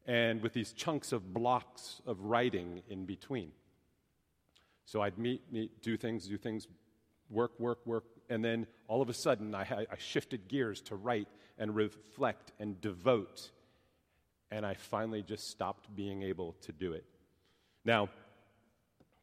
And 0.08 0.42
with 0.42 0.54
these 0.54 0.72
chunks 0.72 1.12
of 1.12 1.34
blocks 1.34 2.02
of 2.06 2.22
writing 2.22 2.84
in 2.90 3.06
between. 3.06 3.52
So 4.86 5.02
I'd 5.02 5.18
meet, 5.18 5.42
meet, 5.52 5.82
do 5.82 5.98
things, 5.98 6.28
do 6.28 6.38
things, 6.38 6.68
work, 7.30 7.60
work, 7.60 7.80
work, 7.86 8.06
and 8.30 8.44
then 8.44 8.68
all 8.88 9.02
of 9.02 9.10
a 9.10 9.14
sudden 9.14 9.54
I, 9.54 9.86
I 9.92 9.98
shifted 9.98 10.48
gears 10.48 10.82
to 10.84 10.96
write 10.96 11.28
and 11.58 11.76
reflect 11.76 12.52
and 12.60 12.80
devote 12.80 13.52
and 14.52 14.66
I 14.66 14.74
finally 14.74 15.22
just 15.22 15.50
stopped 15.50 15.94
being 15.96 16.24
able 16.24 16.56
to 16.62 16.72
do 16.72 16.94
it. 16.94 17.06
Now, 17.86 18.10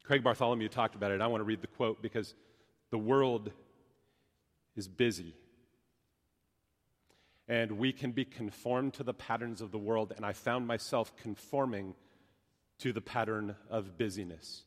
Craig 0.04 0.23
Bartholomew 0.23 0.68
talked 0.68 0.95
about 0.95 1.11
it. 1.11 1.21
I 1.21 1.26
want 1.26 1.40
to 1.40 1.45
read 1.45 1.61
the 1.61 1.66
quote 1.66 2.00
because 2.00 2.35
the 2.90 2.99
world 2.99 3.50
is 4.76 4.88
busy. 4.88 5.35
And 7.49 7.78
we 7.78 7.92
can 7.92 8.12
be 8.12 8.25
conformed 8.25 8.95
to 8.95 9.02
the 9.02 9.14
patterns 9.14 9.61
of 9.61 9.71
the 9.71 9.78
world, 9.78 10.12
and 10.16 10.25
I 10.25 10.33
found 10.33 10.66
myself 10.66 11.16
conforming 11.16 11.95
to 12.78 12.92
the 12.92 13.00
pattern 13.00 13.56
of 13.71 13.97
busyness. 13.97 14.64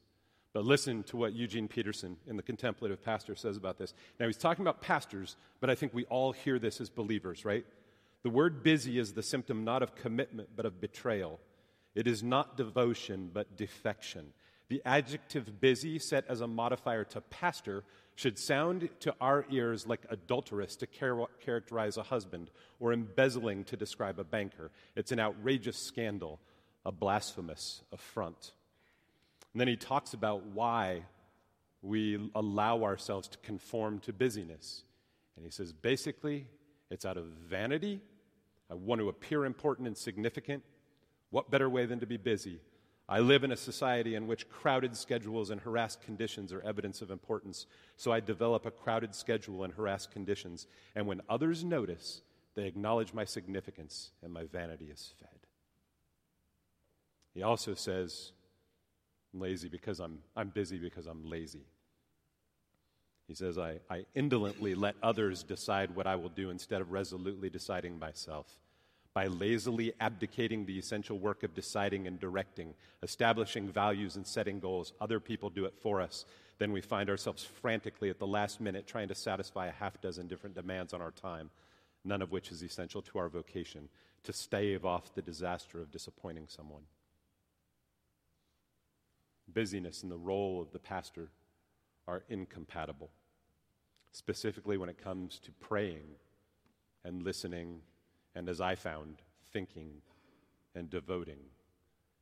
But 0.53 0.65
listen 0.65 1.03
to 1.03 1.17
what 1.17 1.33
Eugene 1.33 1.67
Peterson 1.67 2.17
in 2.25 2.35
The 2.35 2.43
Contemplative 2.43 3.03
Pastor 3.03 3.35
says 3.35 3.55
about 3.55 3.77
this. 3.77 3.93
Now, 4.19 4.25
he's 4.25 4.37
talking 4.37 4.63
about 4.63 4.81
pastors, 4.81 5.35
but 5.59 5.69
I 5.69 5.75
think 5.75 5.93
we 5.93 6.05
all 6.05 6.31
hear 6.31 6.57
this 6.57 6.81
as 6.81 6.89
believers, 6.89 7.45
right? 7.45 7.65
The 8.23 8.29
word 8.29 8.63
busy 8.63 8.97
is 8.97 9.13
the 9.13 9.23
symptom 9.23 9.63
not 9.63 9.83
of 9.83 9.95
commitment, 9.95 10.49
but 10.55 10.65
of 10.65 10.81
betrayal. 10.81 11.39
It 11.95 12.07
is 12.07 12.23
not 12.23 12.57
devotion, 12.57 13.29
but 13.31 13.57
defection. 13.57 14.33
The 14.69 14.81
adjective 14.85 15.59
busy, 15.59 15.99
set 15.99 16.25
as 16.27 16.41
a 16.41 16.47
modifier 16.47 17.03
to 17.05 17.21
pastor, 17.21 17.83
should 18.19 18.37
sound 18.37 18.89
to 18.99 19.15
our 19.21 19.45
ears 19.49 19.87
like 19.87 20.01
adulterous 20.09 20.75
to 20.75 20.85
char- 20.85 21.29
characterize 21.39 21.95
a 21.95 22.03
husband 22.03 22.49
or 22.77 22.91
embezzling 22.91 23.63
to 23.63 23.77
describe 23.77 24.19
a 24.19 24.25
banker. 24.25 24.71
It's 24.93 25.13
an 25.13 25.21
outrageous 25.21 25.77
scandal, 25.77 26.41
a 26.85 26.91
blasphemous 26.91 27.81
affront. 27.93 28.51
And 29.53 29.61
then 29.61 29.69
he 29.69 29.77
talks 29.77 30.13
about 30.13 30.47
why 30.47 31.03
we 31.81 32.29
allow 32.35 32.83
ourselves 32.83 33.29
to 33.29 33.37
conform 33.37 33.99
to 33.99 34.11
busyness. 34.11 34.83
And 35.37 35.45
he 35.45 35.51
says 35.51 35.71
basically, 35.71 36.45
it's 36.89 37.05
out 37.05 37.15
of 37.15 37.23
vanity. 37.23 38.01
I 38.69 38.73
want 38.73 38.99
to 38.99 39.07
appear 39.07 39.45
important 39.45 39.87
and 39.87 39.97
significant. 39.97 40.63
What 41.29 41.49
better 41.49 41.69
way 41.69 41.85
than 41.85 42.01
to 42.01 42.05
be 42.05 42.17
busy? 42.17 42.59
I 43.11 43.19
live 43.19 43.43
in 43.43 43.51
a 43.51 43.57
society 43.57 44.13
in 44.13 44.27
which 44.27 44.47
crowded 44.49 44.95
schedules 44.95 45.49
and 45.49 45.59
harassed 45.59 46.03
conditions 46.03 46.53
are 46.53 46.61
evidence 46.61 47.01
of 47.01 47.09
importance. 47.09 47.65
So 47.97 48.11
I 48.11 48.19
develop 48.19 48.67
a 48.67 48.71
crowded 48.71 49.15
schedule 49.15 49.63
and 49.63 49.73
harassed 49.73 50.11
conditions. 50.11 50.67
And 50.95 51.07
when 51.07 51.21
others 51.27 51.63
notice, 51.63 52.21
they 52.55 52.67
acknowledge 52.67 53.11
my 53.11 53.25
significance 53.25 54.11
and 54.21 54.31
my 54.31 54.43
vanity 54.43 54.91
is 54.91 55.15
fed. 55.19 55.39
He 57.33 57.41
also 57.41 57.73
says, 57.73 58.31
I'm 59.33 59.39
lazy 59.39 59.69
because 59.69 59.99
I'm, 59.99 60.19
I'm 60.35 60.49
busy 60.49 60.77
because 60.77 61.07
I'm 61.07 61.27
lazy. 61.27 61.65
He 63.27 63.33
says, 63.33 63.57
I, 63.57 63.79
I 63.89 64.05
indolently 64.13 64.75
let 64.75 64.95
others 65.01 65.41
decide 65.41 65.95
what 65.95 66.05
I 66.05 66.15
will 66.15 66.29
do 66.29 66.51
instead 66.51 66.81
of 66.81 66.91
resolutely 66.91 67.49
deciding 67.49 67.97
myself. 67.97 68.59
By 69.13 69.27
lazily 69.27 69.93
abdicating 69.99 70.65
the 70.65 70.77
essential 70.77 71.17
work 71.17 71.43
of 71.43 71.53
deciding 71.55 72.07
and 72.07 72.19
directing, 72.19 72.73
establishing 73.01 73.67
values 73.67 74.15
and 74.15 74.25
setting 74.25 74.59
goals, 74.59 74.93
other 75.01 75.19
people 75.19 75.49
do 75.49 75.65
it 75.65 75.73
for 75.81 75.99
us. 75.99 76.25
Then 76.59 76.71
we 76.71 76.81
find 76.81 77.09
ourselves 77.09 77.43
frantically 77.43 78.09
at 78.09 78.19
the 78.19 78.27
last 78.27 78.61
minute 78.61 78.85
trying 78.85 79.07
to 79.07 79.15
satisfy 79.15 79.67
a 79.67 79.71
half 79.71 79.99
dozen 80.01 80.27
different 80.27 80.55
demands 80.55 80.93
on 80.93 81.01
our 81.01 81.11
time, 81.11 81.49
none 82.05 82.21
of 82.21 82.31
which 82.31 82.51
is 82.51 82.61
essential 82.61 83.01
to 83.01 83.19
our 83.19 83.29
vocation, 83.29 83.89
to 84.23 84.33
stave 84.33 84.85
off 84.85 85.13
the 85.15 85.21
disaster 85.21 85.81
of 85.81 85.91
disappointing 85.91 86.45
someone. 86.47 86.83
Busyness 89.51 90.03
and 90.03 90.11
the 90.11 90.17
role 90.17 90.61
of 90.61 90.71
the 90.71 90.79
pastor 90.79 91.29
are 92.07 92.23
incompatible 92.29 93.09
specifically 94.11 94.77
when 94.77 94.89
it 94.89 95.01
comes 95.01 95.39
to 95.39 95.51
praying 95.53 96.07
and 97.03 97.23
listening, 97.23 97.81
and 98.39 98.47
as 98.47 98.61
I 98.61 98.75
found, 98.75 99.17
thinking 99.51 100.01
and 100.73 100.89
devoting 100.89 101.41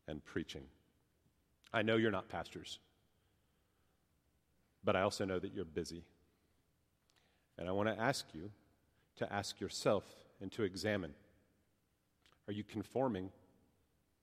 and 0.07 0.25
preaching. 0.25 0.63
I 1.71 1.83
know 1.83 1.95
you're 1.95 2.09
not 2.09 2.27
pastors, 2.27 2.79
but 4.83 4.95
I 4.95 5.03
also 5.03 5.23
know 5.23 5.37
that 5.37 5.53
you're 5.53 5.63
busy. 5.63 6.03
And 7.59 7.69
I 7.69 7.71
want 7.71 7.87
to 7.87 8.01
ask 8.01 8.25
you 8.33 8.49
to 9.17 9.31
ask 9.31 9.61
yourself 9.61 10.03
and 10.41 10.51
to 10.53 10.63
examine 10.63 11.13
are 12.47 12.53
you 12.53 12.63
conforming 12.63 13.29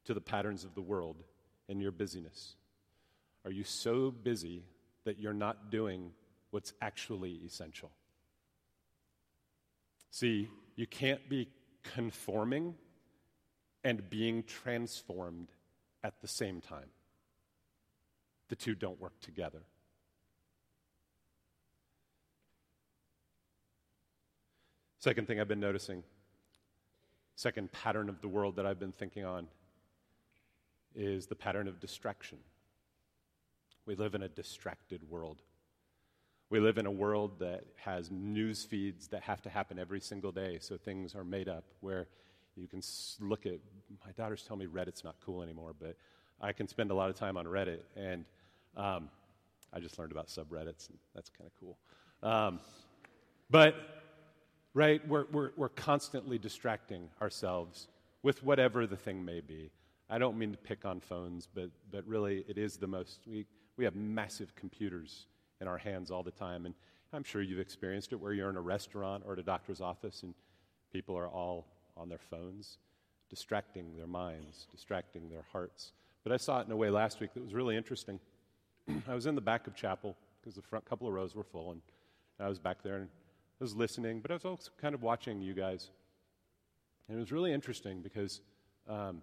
to 0.04 0.14
the 0.14 0.20
patterns 0.20 0.64
of 0.64 0.74
the 0.74 0.82
world 0.82 1.22
in 1.68 1.80
your 1.80 1.92
busyness? 1.92 2.56
Are 3.44 3.52
you 3.52 3.64
so 3.64 4.10
busy 4.10 4.64
that 5.04 5.20
you're 5.20 5.32
not 5.32 5.70
doing 5.70 6.10
what's 6.50 6.72
actually 6.80 7.40
essential. 7.44 7.90
See, 10.10 10.48
you 10.76 10.86
can't 10.86 11.28
be 11.28 11.48
conforming 11.84 12.74
and 13.84 14.08
being 14.08 14.42
transformed 14.42 15.48
at 16.02 16.20
the 16.20 16.28
same 16.28 16.60
time. 16.60 16.88
The 18.48 18.56
two 18.56 18.74
don't 18.74 19.00
work 19.00 19.18
together. 19.20 19.62
Second 24.98 25.26
thing 25.26 25.38
I've 25.38 25.48
been 25.48 25.60
noticing, 25.60 26.02
second 27.36 27.72
pattern 27.72 28.08
of 28.08 28.22
the 28.22 28.28
world 28.28 28.56
that 28.56 28.64
I've 28.64 28.80
been 28.80 28.92
thinking 28.92 29.24
on, 29.24 29.48
is 30.94 31.26
the 31.26 31.34
pattern 31.34 31.68
of 31.68 31.78
distraction. 31.78 32.38
We 33.84 33.96
live 33.96 34.14
in 34.14 34.22
a 34.22 34.28
distracted 34.28 35.10
world. 35.10 35.42
We 36.50 36.60
live 36.60 36.78
in 36.78 36.86
a 36.86 36.90
world 36.90 37.38
that 37.40 37.64
has 37.76 38.10
news 38.10 38.64
feeds 38.64 39.08
that 39.08 39.22
have 39.22 39.42
to 39.42 39.50
happen 39.50 39.78
every 39.78 40.00
single 40.00 40.30
day, 40.30 40.58
so 40.60 40.76
things 40.76 41.14
are 41.14 41.24
made 41.24 41.48
up 41.48 41.64
where 41.80 42.06
you 42.54 42.68
can 42.68 42.80
look 43.20 43.46
at. 43.46 43.58
My 44.04 44.12
daughters 44.12 44.44
tell 44.46 44.56
me 44.56 44.66
Reddit's 44.66 45.04
not 45.04 45.16
cool 45.24 45.42
anymore, 45.42 45.74
but 45.78 45.96
I 46.40 46.52
can 46.52 46.68
spend 46.68 46.90
a 46.90 46.94
lot 46.94 47.10
of 47.10 47.16
time 47.16 47.36
on 47.36 47.46
Reddit, 47.46 47.80
and 47.96 48.24
um, 48.76 49.08
I 49.72 49.80
just 49.80 49.98
learned 49.98 50.12
about 50.12 50.28
subreddits, 50.28 50.88
and 50.88 50.98
that's 51.14 51.30
kind 51.30 51.50
of 51.50 51.52
cool. 51.58 51.78
Um, 52.22 52.60
but, 53.50 53.74
right, 54.74 55.06
we're, 55.08 55.26
we're, 55.32 55.50
we're 55.56 55.68
constantly 55.70 56.38
distracting 56.38 57.08
ourselves 57.20 57.88
with 58.22 58.42
whatever 58.44 58.86
the 58.86 58.96
thing 58.96 59.24
may 59.24 59.40
be. 59.40 59.70
I 60.08 60.18
don't 60.18 60.38
mean 60.38 60.52
to 60.52 60.58
pick 60.58 60.84
on 60.84 61.00
phones, 61.00 61.48
but, 61.52 61.70
but 61.90 62.06
really, 62.06 62.44
it 62.48 62.58
is 62.58 62.76
the 62.76 62.86
most. 62.86 63.20
We, 63.26 63.46
we 63.76 63.84
have 63.84 63.96
massive 63.96 64.54
computers 64.54 65.26
in 65.60 65.68
our 65.68 65.78
hands 65.78 66.10
all 66.10 66.22
the 66.22 66.30
time. 66.30 66.66
And 66.66 66.74
I'm 67.12 67.24
sure 67.24 67.42
you've 67.42 67.60
experienced 67.60 68.12
it 68.12 68.16
where 68.16 68.32
you're 68.32 68.50
in 68.50 68.56
a 68.56 68.60
restaurant 68.60 69.22
or 69.26 69.34
at 69.34 69.38
a 69.38 69.42
doctor's 69.42 69.80
office 69.80 70.22
and 70.22 70.34
people 70.92 71.16
are 71.16 71.28
all 71.28 71.66
on 71.96 72.08
their 72.08 72.18
phones, 72.18 72.78
distracting 73.30 73.96
their 73.96 74.06
minds, 74.06 74.66
distracting 74.70 75.28
their 75.28 75.44
hearts. 75.52 75.92
But 76.24 76.32
I 76.32 76.36
saw 76.36 76.60
it 76.60 76.66
in 76.66 76.72
a 76.72 76.76
way 76.76 76.90
last 76.90 77.20
week 77.20 77.34
that 77.34 77.42
was 77.42 77.54
really 77.54 77.76
interesting. 77.76 78.18
I 79.08 79.14
was 79.14 79.26
in 79.26 79.34
the 79.34 79.40
back 79.40 79.66
of 79.66 79.74
chapel 79.74 80.16
because 80.40 80.54
the 80.54 80.62
front 80.62 80.84
couple 80.84 81.06
of 81.06 81.14
rows 81.14 81.34
were 81.34 81.44
full, 81.44 81.72
and 81.72 81.80
I 82.40 82.48
was 82.48 82.58
back 82.58 82.82
there 82.82 82.96
and 82.96 83.08
I 83.60 83.64
was 83.64 83.74
listening, 83.74 84.20
but 84.20 84.30
I 84.30 84.34
was 84.34 84.44
also 84.44 84.70
kind 84.80 84.94
of 84.94 85.02
watching 85.02 85.40
you 85.40 85.54
guys. 85.54 85.90
And 87.08 87.16
it 87.16 87.20
was 87.20 87.32
really 87.32 87.52
interesting 87.52 88.00
because 88.00 88.40
um, 88.88 89.22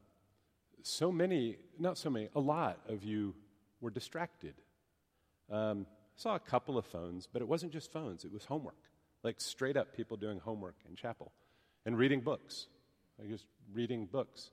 so 0.83 1.11
many, 1.11 1.57
not 1.79 1.97
so 1.97 2.09
many, 2.09 2.29
a 2.35 2.39
lot 2.39 2.79
of 2.87 3.03
you 3.03 3.35
were 3.81 3.89
distracted. 3.89 4.53
Um, 5.49 5.85
saw 6.21 6.35
a 6.35 6.39
couple 6.39 6.77
of 6.77 6.85
phones, 6.85 7.27
but 7.31 7.41
it 7.41 7.47
wasn't 7.47 7.73
just 7.73 7.91
phones, 7.91 8.23
it 8.23 8.31
was 8.31 8.45
homework. 8.45 8.75
Like 9.23 9.41
straight 9.41 9.77
up 9.77 9.95
people 9.95 10.17
doing 10.17 10.39
homework 10.39 10.75
in 10.87 10.95
chapel 10.95 11.31
and 11.85 11.97
reading 11.97 12.21
books. 12.21 12.67
Like 13.19 13.29
just 13.29 13.45
reading 13.73 14.05
books. 14.05 14.51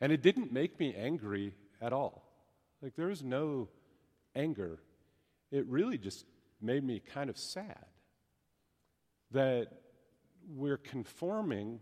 And 0.00 0.12
it 0.12 0.22
didn't 0.22 0.52
make 0.52 0.78
me 0.78 0.94
angry 0.94 1.54
at 1.80 1.92
all. 1.92 2.22
Like 2.82 2.94
there 2.94 3.08
was 3.08 3.22
no 3.22 3.68
anger. 4.34 4.78
It 5.50 5.66
really 5.66 5.98
just 5.98 6.24
made 6.60 6.84
me 6.84 7.00
kind 7.00 7.30
of 7.30 7.38
sad 7.38 7.86
that 9.32 9.68
we're 10.54 10.78
conforming 10.78 11.80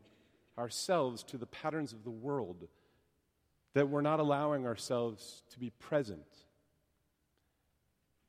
ourselves 0.59 1.23
to 1.25 1.39
the 1.39 1.47
patterns 1.47 1.93
of 1.93 2.03
the 2.03 2.11
world, 2.11 2.67
that 3.75 3.89
we're 3.89 4.01
not 4.01 4.21
allowing 4.21 4.67
ourselves 4.67 5.43
to 5.51 5.59
be 5.59 5.71
present. 5.71 6.46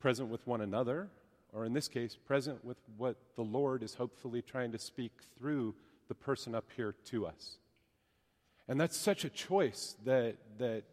Present 0.00 0.28
with 0.28 0.46
one 0.46 0.60
another, 0.60 1.08
or 1.52 1.64
in 1.64 1.72
this 1.72 1.88
case, 1.88 2.16
present 2.16 2.64
with 2.64 2.78
what 2.96 3.16
the 3.36 3.42
Lord 3.42 3.82
is 3.82 3.94
hopefully 3.94 4.42
trying 4.42 4.72
to 4.72 4.78
speak 4.78 5.12
through 5.38 5.74
the 6.08 6.14
person 6.14 6.54
up 6.54 6.66
here 6.76 6.94
to 7.06 7.26
us. 7.26 7.58
And 8.68 8.80
that's 8.80 8.96
such 8.96 9.24
a 9.24 9.30
choice 9.30 9.96
that, 10.04 10.36
that 10.58 10.84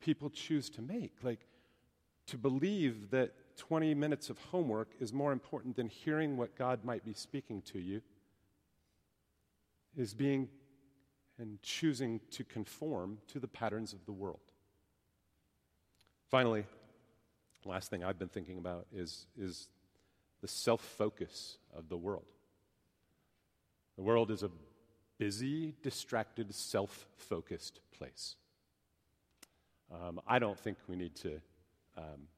people 0.00 0.30
choose 0.30 0.70
to 0.70 0.82
make. 0.82 1.12
Like, 1.22 1.46
to 2.28 2.38
believe 2.38 3.10
that 3.10 3.32
20 3.56 3.94
minutes 3.94 4.30
of 4.30 4.38
homework 4.38 4.88
is 5.00 5.12
more 5.12 5.32
important 5.32 5.76
than 5.76 5.88
hearing 5.88 6.36
what 6.36 6.56
God 6.56 6.84
might 6.84 7.04
be 7.04 7.12
speaking 7.12 7.62
to 7.62 7.78
you 7.78 8.00
is 9.96 10.14
being 10.14 10.48
and 11.38 11.60
choosing 11.62 12.20
to 12.30 12.44
conform 12.44 13.18
to 13.28 13.40
the 13.40 13.48
patterns 13.48 13.92
of 13.92 14.04
the 14.06 14.12
world. 14.12 14.40
Finally, 16.30 16.64
last 17.64 17.90
thing 17.90 18.04
I've 18.04 18.18
been 18.18 18.28
thinking 18.28 18.58
about 18.58 18.86
is, 18.94 19.26
is 19.38 19.68
the 20.40 20.48
self 20.48 20.80
focus 20.80 21.58
of 21.74 21.88
the 21.88 21.96
world. 21.96 22.24
The 23.96 24.02
world 24.02 24.30
is 24.30 24.42
a 24.42 24.50
busy, 25.18 25.74
distracted, 25.82 26.54
self 26.54 27.06
focused 27.16 27.80
place. 27.96 28.36
Um, 29.92 30.20
I 30.26 30.38
don't 30.38 30.58
think 30.58 30.78
we 30.88 30.96
need 30.96 31.14
to 31.16 31.40
um, 31.96 32.28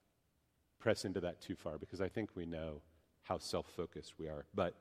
press 0.79 1.05
into 1.05 1.21
that 1.21 1.41
too 1.41 1.55
far 1.55 1.79
because 1.79 2.01
I 2.01 2.09
think 2.09 2.31
we 2.35 2.47
know 2.47 2.83
how 3.23 3.39
self 3.39 3.67
focused 3.77 4.15
we 4.19 4.29
are. 4.29 4.45
But 4.55 4.75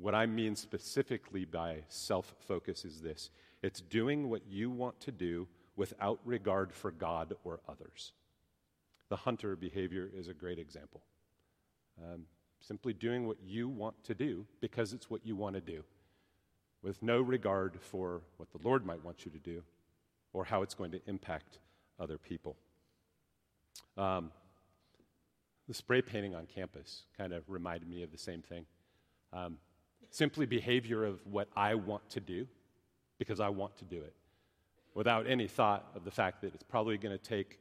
what 0.00 0.14
I 0.14 0.26
mean 0.26 0.54
specifically 0.54 1.44
by 1.44 1.78
self 1.88 2.34
focus 2.46 2.84
is 2.84 3.00
this 3.00 3.30
it's 3.62 3.80
doing 3.80 4.30
what 4.30 4.42
you 4.48 4.70
want 4.70 5.00
to 5.00 5.12
do 5.12 5.48
without 5.76 6.20
regard 6.24 6.72
for 6.72 6.90
God 6.90 7.34
or 7.44 7.60
others. 7.68 8.12
The 9.10 9.16
hunter 9.16 9.56
behavior 9.56 10.08
is 10.16 10.28
a 10.28 10.34
great 10.34 10.58
example. 10.58 11.02
Um, 12.02 12.22
simply 12.60 12.92
doing 12.92 13.26
what 13.26 13.36
you 13.44 13.68
want 13.68 14.02
to 14.04 14.14
do 14.14 14.46
because 14.60 14.92
it's 14.92 15.10
what 15.10 15.26
you 15.26 15.36
want 15.36 15.56
to 15.56 15.60
do, 15.60 15.84
with 16.82 17.02
no 17.02 17.20
regard 17.20 17.78
for 17.80 18.22
what 18.36 18.50
the 18.52 18.66
Lord 18.66 18.86
might 18.86 19.04
want 19.04 19.24
you 19.24 19.30
to 19.32 19.38
do 19.38 19.62
or 20.32 20.44
how 20.44 20.62
it's 20.62 20.74
going 20.74 20.92
to 20.92 21.00
impact 21.06 21.58
other 21.98 22.16
people. 22.16 22.56
Um, 23.98 24.30
the 25.66 25.74
spray 25.74 26.02
painting 26.02 26.34
on 26.34 26.46
campus 26.46 27.02
kind 27.16 27.32
of 27.32 27.42
reminded 27.48 27.88
me 27.88 28.02
of 28.02 28.12
the 28.12 28.18
same 28.18 28.42
thing. 28.42 28.64
Um, 29.32 29.58
simply 30.10 30.46
behavior 30.46 31.04
of 31.04 31.20
what 31.24 31.48
I 31.56 31.74
want 31.74 32.08
to 32.10 32.20
do 32.20 32.46
because 33.18 33.40
I 33.40 33.48
want 33.48 33.76
to 33.78 33.84
do 33.84 33.98
it 33.98 34.14
without 34.94 35.26
any 35.28 35.46
thought 35.46 35.86
of 35.94 36.04
the 36.04 36.10
fact 36.10 36.40
that 36.42 36.54
it's 36.54 36.64
probably 36.64 36.96
going 36.96 37.16
to 37.16 37.22
take 37.22 37.58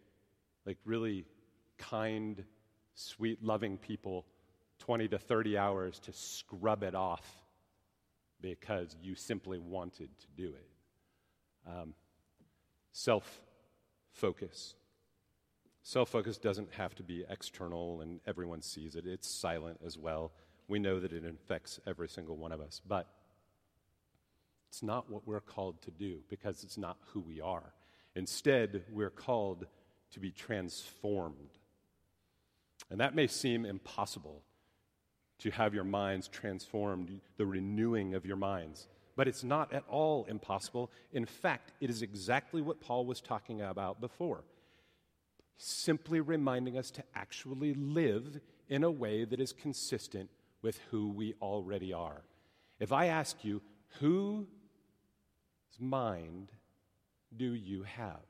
like 0.66 0.78
really 0.86 1.26
kind, 1.80 2.44
sweet, 2.94 3.44
loving 3.44 3.78
people 3.78 4.26
20 4.80 5.08
to 5.10 5.18
30 5.18 5.58
hours 5.58 6.00
to 6.00 6.14
scrub 6.14 6.84
it 6.84 6.96
off 6.96 7.26
because 8.42 8.96
you 9.02 9.16
simply 9.16 9.58
wanted 9.58 10.10
to 10.20 10.28
do 10.38 10.50
it. 10.50 10.70
Um, 11.68 11.94
Self 12.92 13.42
focus. 14.12 14.76
Self 15.84 16.10
focus 16.10 16.38
doesn't 16.38 16.74
have 16.74 16.96
to 16.96 17.04
be 17.04 17.24
external 17.30 18.02
and 18.02 18.20
everyone 18.28 18.62
sees 18.62 18.96
it, 18.96 19.06
it's 19.06 19.30
silent 19.30 19.80
as 19.86 19.98
well. 19.98 20.32
We 20.68 20.80
know 20.80 21.00
that 21.00 21.14
it 21.14 21.24
infects 21.24 21.80
every 21.88 22.10
single 22.10 22.36
one 22.38 22.52
of 22.52 22.62
us, 22.62 22.82
but 22.86 23.08
it's 24.70 24.84
not 24.84 25.10
what 25.10 25.26
we're 25.26 25.40
called 25.40 25.82
to 25.84 25.92
do 25.92 26.20
because 26.30 26.64
it's 26.64 26.78
not 26.78 26.98
who 27.14 27.22
we 27.22 27.42
are. 27.42 27.74
Instead, 28.16 28.84
we're 28.92 29.10
called 29.10 29.66
to 30.12 30.20
be 30.20 30.32
transformed. 30.32 31.58
And 32.90 33.00
that 33.00 33.16
may 33.16 33.28
seem 33.28 33.66
impossible 33.66 34.42
to 35.40 35.52
have 35.52 35.74
your 35.74 35.84
minds 35.84 36.28
transformed, 36.28 37.22
the 37.38 37.46
renewing 37.46 38.14
of 38.14 38.26
your 38.26 38.36
minds. 38.36 38.88
But 39.16 39.28
it's 39.28 39.44
not 39.44 39.74
at 39.74 39.84
all 39.88 40.26
impossible. 40.30 40.92
In 41.12 41.26
fact, 41.26 41.72
it 41.82 41.90
is 41.90 42.02
exactly 42.02 42.62
what 42.62 42.82
Paul 42.82 43.06
was 43.06 43.22
talking 43.22 43.62
about 43.62 44.02
before. 44.02 44.44
Simply 45.58 46.20
reminding 46.20 46.78
us 46.78 46.90
to 46.92 47.04
actually 47.16 47.74
live 47.74 48.40
in 48.70 48.84
a 48.84 48.92
way 48.92 49.26
that 49.26 49.40
is 49.40 49.54
consistent 49.54 50.30
with 50.62 50.80
who 50.90 51.10
we 51.10 51.36
already 51.42 51.94
are. 51.94 52.22
If 52.80 52.92
I 52.92 53.08
ask 53.08 53.44
you, 53.44 53.62
whose 54.00 54.46
mind 55.80 56.52
do 57.36 57.54
you 57.54 57.84
have? 57.84 58.22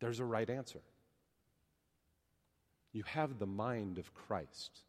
There's 0.00 0.20
a 0.20 0.24
right 0.24 0.48
answer. 0.48 0.80
You 2.94 3.02
have 3.02 3.38
the 3.38 3.46
mind 3.46 3.98
of 3.98 4.14
Christ. 4.14 4.80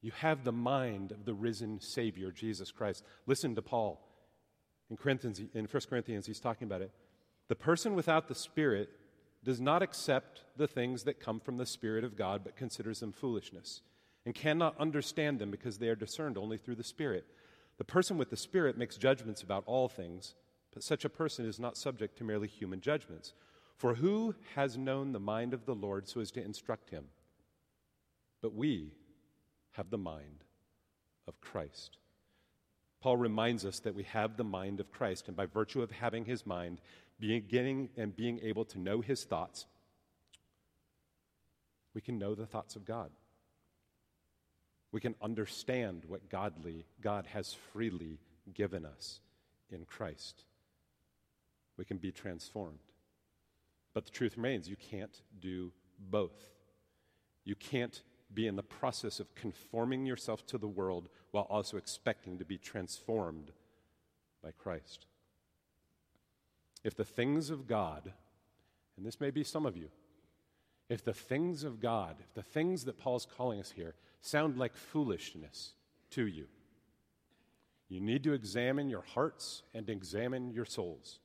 You 0.00 0.12
have 0.12 0.44
the 0.44 0.52
mind 0.52 1.12
of 1.12 1.26
the 1.26 1.34
risen 1.34 1.80
Savior, 1.80 2.30
Jesus 2.30 2.70
Christ. 2.70 3.04
Listen 3.26 3.54
to 3.56 3.62
Paul 3.62 4.00
in, 4.90 4.96
Corinthians, 4.96 5.40
in 5.54 5.64
1 5.64 5.82
Corinthians, 5.88 6.26
he's 6.26 6.40
talking 6.40 6.66
about 6.66 6.82
it. 6.82 6.92
The 7.48 7.56
person 7.56 7.94
without 7.94 8.28
the 8.28 8.34
Spirit 8.34 8.90
does 9.44 9.60
not 9.60 9.82
accept 9.82 10.44
the 10.56 10.68
things 10.68 11.04
that 11.04 11.20
come 11.20 11.40
from 11.40 11.56
the 11.56 11.66
Spirit 11.66 12.04
of 12.04 12.16
God, 12.16 12.42
but 12.44 12.56
considers 12.56 13.00
them 13.00 13.12
foolishness, 13.12 13.82
and 14.24 14.34
cannot 14.34 14.78
understand 14.80 15.38
them 15.38 15.50
because 15.50 15.78
they 15.78 15.88
are 15.88 15.96
discerned 15.96 16.38
only 16.38 16.58
through 16.58 16.74
the 16.76 16.84
Spirit. 16.84 17.24
The 17.78 17.84
person 17.84 18.18
with 18.18 18.30
the 18.30 18.36
Spirit 18.36 18.78
makes 18.78 18.96
judgments 18.96 19.42
about 19.42 19.64
all 19.66 19.88
things, 19.88 20.34
but 20.72 20.82
such 20.82 21.04
a 21.04 21.10
person 21.10 21.46
is 21.46 21.60
not 21.60 21.76
subject 21.76 22.16
to 22.18 22.24
merely 22.24 22.48
human 22.48 22.80
judgments. 22.80 23.32
For 23.76 23.94
who 23.94 24.34
has 24.54 24.78
known 24.78 25.12
the 25.12 25.20
mind 25.20 25.52
of 25.52 25.66
the 25.66 25.74
Lord 25.74 26.08
so 26.08 26.20
as 26.20 26.30
to 26.32 26.42
instruct 26.42 26.90
him? 26.90 27.04
But 28.40 28.54
we 28.54 28.92
have 29.72 29.90
the 29.90 29.98
mind 29.98 30.44
of 31.28 31.40
Christ. 31.40 31.98
Paul 33.00 33.18
reminds 33.18 33.66
us 33.66 33.80
that 33.80 33.94
we 33.94 34.04
have 34.04 34.36
the 34.36 34.44
mind 34.44 34.80
of 34.80 34.90
Christ, 34.90 35.28
and 35.28 35.36
by 35.36 35.46
virtue 35.46 35.82
of 35.82 35.90
having 35.90 36.24
his 36.24 36.46
mind, 36.46 36.80
beginning 37.20 37.90
and 37.96 38.16
being 38.16 38.40
able 38.42 38.64
to 38.66 38.78
know 38.78 39.00
his 39.00 39.24
thoughts, 39.24 39.66
we 41.94 42.00
can 42.00 42.18
know 42.18 42.34
the 42.34 42.46
thoughts 42.46 42.76
of 42.76 42.84
God. 42.84 43.10
We 44.92 45.00
can 45.00 45.14
understand 45.20 46.04
what 46.06 46.30
godly 46.30 46.86
God 47.02 47.26
has 47.26 47.54
freely 47.72 48.18
given 48.54 48.86
us 48.86 49.20
in 49.70 49.84
Christ. 49.84 50.44
We 51.76 51.84
can 51.84 51.98
be 51.98 52.12
transformed. 52.12 52.78
But 53.96 54.04
the 54.04 54.10
truth 54.10 54.36
remains 54.36 54.68
you 54.68 54.76
can't 54.76 55.22
do 55.40 55.72
both. 56.10 56.50
You 57.44 57.54
can't 57.54 58.02
be 58.34 58.46
in 58.46 58.54
the 58.54 58.62
process 58.62 59.20
of 59.20 59.34
conforming 59.34 60.04
yourself 60.04 60.46
to 60.48 60.58
the 60.58 60.68
world 60.68 61.08
while 61.30 61.44
also 61.44 61.78
expecting 61.78 62.36
to 62.36 62.44
be 62.44 62.58
transformed 62.58 63.52
by 64.44 64.50
Christ. 64.50 65.06
If 66.84 66.94
the 66.94 67.06
things 67.06 67.48
of 67.48 67.66
God, 67.66 68.12
and 68.98 69.06
this 69.06 69.18
may 69.18 69.30
be 69.30 69.42
some 69.42 69.64
of 69.64 69.78
you, 69.78 69.88
if 70.90 71.02
the 71.02 71.14
things 71.14 71.64
of 71.64 71.80
God, 71.80 72.16
if 72.20 72.34
the 72.34 72.42
things 72.42 72.84
that 72.84 72.98
Paul's 72.98 73.24
calling 73.24 73.60
us 73.60 73.70
here 73.70 73.94
sound 74.20 74.58
like 74.58 74.76
foolishness 74.76 75.72
to 76.10 76.26
you, 76.26 76.48
you 77.88 78.02
need 78.02 78.24
to 78.24 78.34
examine 78.34 78.90
your 78.90 79.04
hearts 79.14 79.62
and 79.72 79.88
examine 79.88 80.50
your 80.50 80.66
souls. 80.66 81.18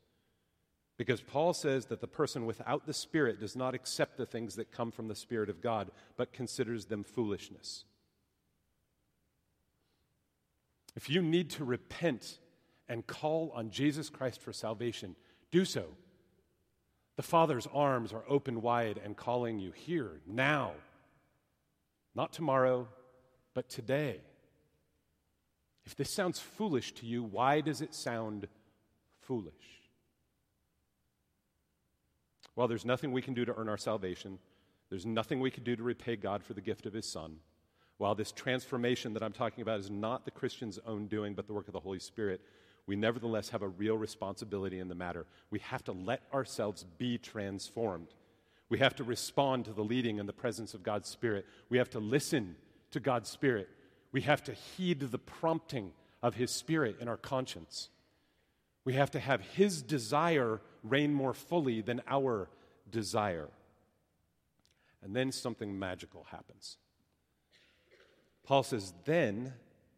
Because 1.02 1.20
Paul 1.20 1.54
says 1.56 1.88
that 1.88 2.00
the 2.00 2.06
person 2.06 2.46
without 2.46 2.86
the 2.86 2.94
Spirit 2.94 3.40
does 3.40 3.56
not 3.56 3.74
accept 3.74 4.18
the 4.18 4.26
things 4.28 4.56
that 4.58 4.72
come 4.72 4.92
from 4.92 5.08
the 5.08 5.16
Spirit 5.16 5.50
of 5.50 5.60
God, 5.60 5.90
but 6.16 6.32
considers 6.32 6.86
them 6.86 7.04
foolishness. 7.04 7.86
If 10.96 11.10
you 11.10 11.24
need 11.24 11.50
to 11.50 11.66
repent 11.66 12.38
and 12.88 13.08
call 13.08 13.52
on 13.56 13.72
Jesus 13.72 14.12
Christ 14.12 14.44
for 14.44 14.54
salvation, 14.54 15.16
do 15.50 15.66
so. 15.66 15.86
The 17.16 17.24
Father's 17.24 17.68
arms 17.74 18.14
are 18.14 18.24
open 18.30 18.62
wide 18.62 19.02
and 19.04 19.18
calling 19.18 19.58
you 19.58 19.72
here, 19.72 20.22
now. 20.28 20.74
Not 22.14 22.32
tomorrow, 22.32 22.88
but 23.56 23.70
today. 23.70 24.22
If 25.84 25.96
this 25.96 26.12
sounds 26.12 26.38
foolish 26.40 26.92
to 26.92 27.08
you, 27.08 27.24
why 27.24 27.62
does 27.62 27.82
it 27.82 27.96
sound 27.96 28.48
foolish? 29.20 29.81
Well, 32.56 32.68
there's 32.68 32.86
nothing 32.86 33.12
we 33.12 33.22
can 33.22 33.34
do 33.34 33.46
to 33.46 33.56
earn 33.56 33.70
our 33.70 33.78
salvation. 33.78 34.40
There's 34.90 35.06
nothing 35.06 35.40
we 35.40 35.52
can 35.52 35.64
do 35.64 35.76
to 35.76 35.84
repay 35.84 36.16
God 36.16 36.44
for 36.44 36.54
the 36.54 36.62
gift 36.62 36.86
of 36.86 36.94
His 36.94 37.10
Son. 37.10 37.38
While 37.98 38.16
this 38.16 38.32
transformation 38.32 39.14
that 39.14 39.24
I'm 39.24 39.32
talking 39.32 39.62
about 39.62 39.80
is 39.80 39.90
not 39.90 40.26
the 40.26 40.32
Christian's 40.32 40.80
own 40.86 41.08
doing, 41.08 41.34
but 41.34 41.48
the 41.48 41.54
work 41.54 41.68
of 41.68 41.74
the 41.74 41.80
Holy 41.80 42.00
Spirit, 42.00 42.42
we 42.88 42.96
nevertheless 42.96 43.50
have 43.50 43.62
a 43.62 43.68
real 43.68 43.96
responsibility 43.96 44.80
in 44.80 44.90
the 44.90 44.96
matter. 44.96 45.26
We 45.50 45.60
have 45.60 45.84
to 45.86 45.92
let 45.92 46.24
ourselves 46.34 46.84
be 46.98 47.18
transformed. 47.18 48.08
We 48.70 48.80
have 48.80 48.96
to 48.96 49.04
respond 49.04 49.66
to 49.66 49.74
the 49.74 49.84
leading 49.84 50.20
and 50.20 50.28
the 50.28 50.34
presence 50.34 50.74
of 50.74 50.84
God's 50.84 51.10
Spirit. 51.10 51.46
We 51.70 51.78
have 51.78 51.90
to 51.92 52.00
listen 52.00 52.56
to 52.92 53.00
God's 53.00 53.30
Spirit. 53.30 53.70
We 54.12 54.22
have 54.22 54.44
to 54.46 54.54
heed 54.54 55.00
the 55.00 55.18
prompting 55.18 55.92
of 56.24 56.36
His 56.36 56.52
Spirit 56.52 56.98
in 57.00 57.08
our 57.08 57.18
conscience. 57.18 57.90
We 58.84 58.94
have 58.94 59.12
to 59.12 59.20
have 59.20 59.41
His 59.41 59.82
desire 59.82 60.62
reign 60.84 61.13
more 61.13 61.34
fully 61.34 61.82
than 61.82 62.02
our 62.08 62.50
desire. 62.89 63.50
And 65.04 65.15
then 65.15 65.32
something 65.32 65.78
magical 65.78 66.26
happens. 66.32 66.78
Paul 68.44 68.63
says, 68.63 68.94
then 69.06 69.54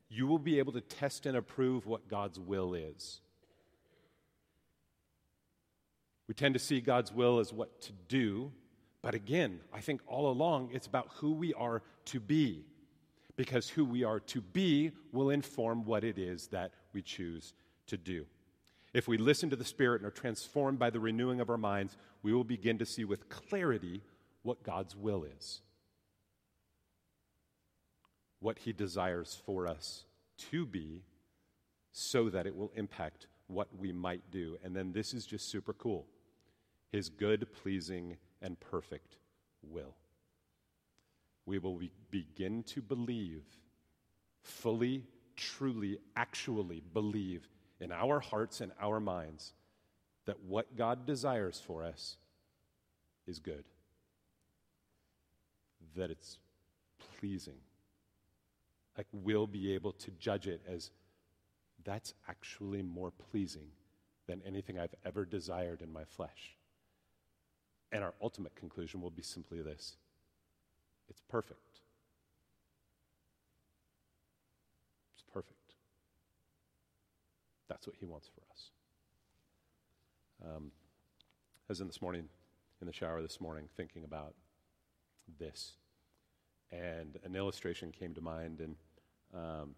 you 0.10 0.28
will 0.28 0.39
be 0.39 0.60
able 0.60 0.74
to 0.74 0.82
test 0.82 1.26
and 1.26 1.36
approve 1.36 1.88
what 1.88 2.08
God's 2.08 2.39
will 2.39 2.74
is. 2.74 3.19
We 6.28 6.34
tend 6.34 6.54
to 6.54 6.60
see 6.60 6.80
God's 6.82 7.12
will 7.12 7.39
as 7.39 7.52
what 7.52 7.82
to 7.82 7.91
do, 8.08 8.52
but 9.02 9.13
again, 9.13 9.60
I 9.74 9.82
think 9.82 10.02
all 10.08 10.30
along 10.30 10.69
it's 10.72 10.88
about 10.88 11.10
who 11.15 11.34
we 11.34 11.54
are 11.54 11.82
to 12.06 12.19
be, 12.19 12.63
because 13.36 13.67
who 13.67 13.84
we 13.84 14.04
are 14.04 14.19
to 14.22 14.41
be 14.41 14.91
will 15.12 15.32
inform 15.32 15.84
what 15.84 16.04
it 16.04 16.17
is 16.17 16.48
that 16.48 16.72
we 16.93 17.02
choose 17.02 17.54
to 17.88 17.98
do. 17.98 18.26
If 18.93 19.08
we 19.08 19.17
listen 19.17 19.49
to 19.49 19.56
the 19.56 19.65
Spirit 19.65 20.01
and 20.01 20.08
are 20.08 20.12
transformed 20.12 20.77
by 20.77 20.89
the 20.89 20.99
renewing 20.99 21.39
of 21.39 21.49
our 21.49 21.58
minds, 21.58 21.97
we 22.21 22.34
will 22.34 22.43
begin 22.43 22.77
to 22.77 22.86
see 22.86 23.03
with 23.03 23.29
clarity 23.29 24.01
what 24.43 24.63
God's 24.63 24.95
will 24.95 25.23
is 25.23 25.62
what 28.43 28.60
He 28.60 28.73
desires 28.73 29.41
for 29.45 29.65
us 29.67 30.03
to 30.38 30.65
be 30.65 31.01
so 31.93 32.29
that 32.29 32.45
it 32.45 32.56
will 32.56 32.71
impact 32.75 33.27
what 33.47 33.69
we 33.79 33.91
might 33.91 34.29
do. 34.32 34.58
And 34.63 34.75
then 34.75 34.91
this 34.91 35.13
is 35.13 35.25
just 35.25 35.49
super 35.49 35.73
cool 35.73 36.06
His 36.91 37.10
good, 37.10 37.47
pleasing, 37.53 38.17
and 38.41 38.60
perfect 38.60 39.15
will. 39.63 39.95
We 41.45 41.58
will 41.58 41.77
be- 41.77 41.91
begin 42.12 42.63
to 42.63 42.82
believe, 42.82 43.43
fully, 44.41 45.06
truly, 45.36 45.97
actually 46.15 46.84
believe 46.93 47.47
in 47.84 47.91
our 47.91 48.19
hearts 48.19 48.62
and 48.62 48.72
our 48.82 49.00
minds 49.00 49.54
that 50.26 50.39
what 50.41 50.76
God 50.76 51.06
desires 51.06 51.62
for 51.65 51.84
us 51.84 52.17
is 53.28 53.39
good, 53.39 53.65
that 55.96 56.10
it's 56.10 56.39
pleasing 57.19 57.58
like 58.98 59.08
we'll 59.12 59.48
be 59.48 59.74
able 59.74 59.91
to 59.93 60.12
judge 60.12 60.48
it 60.48 60.62
as 60.67 60.91
that's 61.84 62.13
actually 62.30 62.82
more 62.82 63.12
pleasing 63.32 63.67
than 64.28 64.41
anything 64.46 64.80
I've 64.80 64.96
ever 65.06 65.26
desired 65.26 65.82
in 65.82 65.91
my 65.91 66.06
flesh. 66.06 66.56
And 67.91 68.04
our 68.04 68.13
ultimate 68.22 68.56
conclusion 68.56 69.02
will 69.02 69.10
be 69.10 69.22
simply 69.22 69.62
this 69.62 69.98
it's 71.10 71.22
perfect. 71.30 71.80
It's 75.15 75.24
perfect. 75.34 75.58
That's 77.74 77.88
what 77.88 77.96
He 78.00 78.06
wants 78.06 78.28
for 78.28 78.42
us. 78.52 78.70
Um, 80.46 80.72
as 81.72 81.82
in 81.82 81.88
this 81.88 82.04
morning, 82.04 82.30
in 82.82 82.86
the 82.86 82.94
shower 82.94 83.20
this 83.24 83.42
morning, 83.42 83.68
thinking 83.76 84.04
about 84.04 84.36
this 85.40 85.74
and 86.72 87.18
an 87.24 87.36
illustration 87.36 87.92
came 87.92 88.14
to 88.14 88.22
mind, 88.22 88.60
and 88.60 88.76
um, 89.34 89.76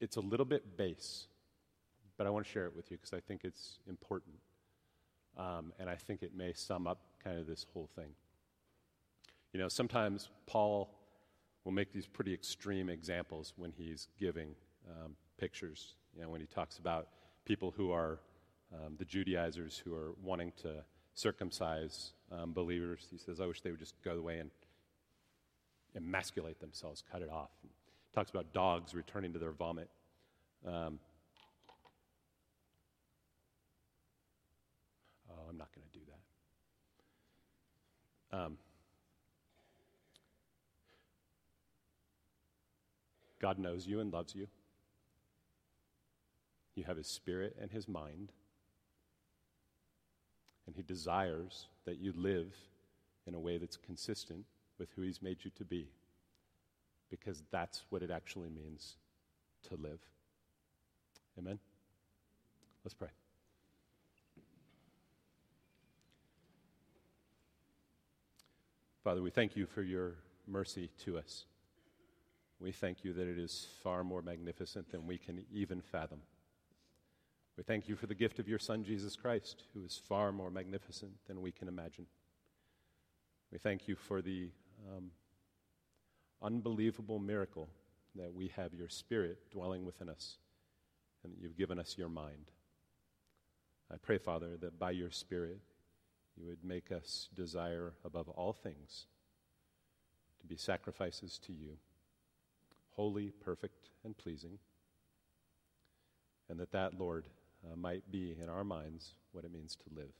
it's 0.00 0.16
a 0.16 0.20
little 0.20 0.46
bit 0.46 0.76
base, 0.76 1.26
but 2.16 2.26
I 2.26 2.30
want 2.30 2.46
to 2.46 2.50
share 2.50 2.66
it 2.66 2.76
with 2.76 2.90
you 2.92 2.98
because 2.98 3.12
I 3.12 3.20
think 3.20 3.40
it's 3.42 3.80
important. 3.88 4.36
Um, 5.36 5.72
and 5.80 5.90
I 5.90 5.96
think 5.96 6.22
it 6.22 6.36
may 6.36 6.52
sum 6.52 6.86
up 6.86 6.98
kind 7.22 7.36
of 7.36 7.46
this 7.48 7.66
whole 7.72 7.88
thing. 7.96 8.10
You 9.52 9.60
know, 9.60 9.68
sometimes 9.68 10.28
Paul 10.46 10.94
will 11.64 11.72
make 11.72 11.92
these 11.92 12.06
pretty 12.06 12.32
extreme 12.32 12.88
examples 12.88 13.52
when 13.56 13.72
he's 13.72 14.08
giving 14.18 14.54
um, 14.88 15.16
pictures. 15.38 15.94
You 16.14 16.22
know, 16.22 16.30
when 16.30 16.40
he 16.40 16.46
talks 16.46 16.78
about 16.78 17.08
people 17.44 17.72
who 17.76 17.92
are 17.92 18.18
um, 18.72 18.96
the 18.98 19.04
Judaizers 19.04 19.80
who 19.82 19.94
are 19.94 20.12
wanting 20.22 20.52
to 20.62 20.84
circumcise 21.14 22.12
um, 22.30 22.52
believers, 22.52 23.06
he 23.10 23.18
says, 23.18 23.40
I 23.40 23.46
wish 23.46 23.60
they 23.60 23.70
would 23.70 23.80
just 23.80 23.94
go 24.04 24.12
away 24.12 24.38
and 24.38 24.50
emasculate 25.96 26.60
themselves, 26.60 27.02
cut 27.10 27.22
it 27.22 27.30
off. 27.30 27.50
talks 28.14 28.30
about 28.30 28.52
dogs 28.52 28.94
returning 28.94 29.32
to 29.32 29.38
their 29.38 29.52
vomit. 29.52 29.88
Um, 30.66 30.98
oh, 35.30 35.46
I'm 35.48 35.56
not 35.56 35.68
going 35.74 35.86
to 35.90 35.98
do 35.98 36.04
that. 38.30 38.38
Um, 38.38 38.58
God 43.40 43.58
knows 43.58 43.86
you 43.86 44.00
and 44.00 44.12
loves 44.12 44.34
you. 44.34 44.48
You 46.78 46.84
have 46.84 46.96
His 46.96 47.08
Spirit 47.08 47.56
and 47.60 47.72
His 47.72 47.88
mind. 47.88 48.30
And 50.64 50.76
He 50.76 50.82
desires 50.82 51.66
that 51.86 51.98
you 51.98 52.12
live 52.16 52.54
in 53.26 53.34
a 53.34 53.40
way 53.40 53.58
that's 53.58 53.76
consistent 53.76 54.44
with 54.78 54.88
who 54.94 55.02
He's 55.02 55.20
made 55.20 55.38
you 55.42 55.50
to 55.56 55.64
be, 55.64 55.88
because 57.10 57.42
that's 57.50 57.82
what 57.90 58.02
it 58.02 58.12
actually 58.12 58.48
means 58.48 58.94
to 59.68 59.74
live. 59.74 59.98
Amen? 61.36 61.58
Let's 62.84 62.94
pray. 62.94 63.08
Father, 69.02 69.20
we 69.20 69.30
thank 69.30 69.56
you 69.56 69.66
for 69.66 69.82
your 69.82 70.12
mercy 70.46 70.90
to 71.04 71.18
us. 71.18 71.44
We 72.60 72.70
thank 72.70 73.04
you 73.04 73.12
that 73.14 73.26
it 73.26 73.38
is 73.38 73.66
far 73.82 74.04
more 74.04 74.22
magnificent 74.22 74.92
than 74.92 75.08
we 75.08 75.18
can 75.18 75.44
even 75.52 75.80
fathom. 75.80 76.20
We 77.58 77.64
thank 77.64 77.88
you 77.88 77.96
for 77.96 78.06
the 78.06 78.14
gift 78.14 78.38
of 78.38 78.46
your 78.46 78.60
Son, 78.60 78.84
Jesus 78.84 79.16
Christ, 79.16 79.64
who 79.74 79.84
is 79.84 80.00
far 80.08 80.30
more 80.30 80.48
magnificent 80.48 81.10
than 81.26 81.42
we 81.42 81.50
can 81.50 81.66
imagine. 81.66 82.06
We 83.50 83.58
thank 83.58 83.88
you 83.88 83.96
for 83.96 84.22
the 84.22 84.50
um, 84.88 85.10
unbelievable 86.40 87.18
miracle 87.18 87.68
that 88.14 88.32
we 88.32 88.52
have 88.54 88.72
your 88.74 88.88
Spirit 88.88 89.50
dwelling 89.50 89.84
within 89.84 90.08
us 90.08 90.36
and 91.24 91.32
that 91.32 91.40
you've 91.40 91.56
given 91.56 91.80
us 91.80 91.96
your 91.98 92.08
mind. 92.08 92.52
I 93.92 93.96
pray, 93.96 94.18
Father, 94.18 94.56
that 94.60 94.78
by 94.78 94.92
your 94.92 95.10
Spirit 95.10 95.58
you 96.36 96.46
would 96.46 96.62
make 96.62 96.92
us 96.92 97.28
desire 97.34 97.94
above 98.04 98.28
all 98.28 98.52
things 98.52 99.06
to 100.38 100.46
be 100.46 100.56
sacrifices 100.56 101.40
to 101.44 101.52
you, 101.52 101.76
holy, 102.90 103.32
perfect, 103.32 103.88
and 104.04 104.16
pleasing, 104.16 104.60
and 106.48 106.60
that 106.60 106.70
that, 106.70 106.96
Lord, 106.96 107.24
uh, 107.64 107.76
might 107.76 108.10
be 108.10 108.36
in 108.40 108.48
our 108.48 108.64
minds 108.64 109.14
what 109.32 109.44
it 109.44 109.52
means 109.52 109.76
to 109.76 109.94
live. 109.94 110.12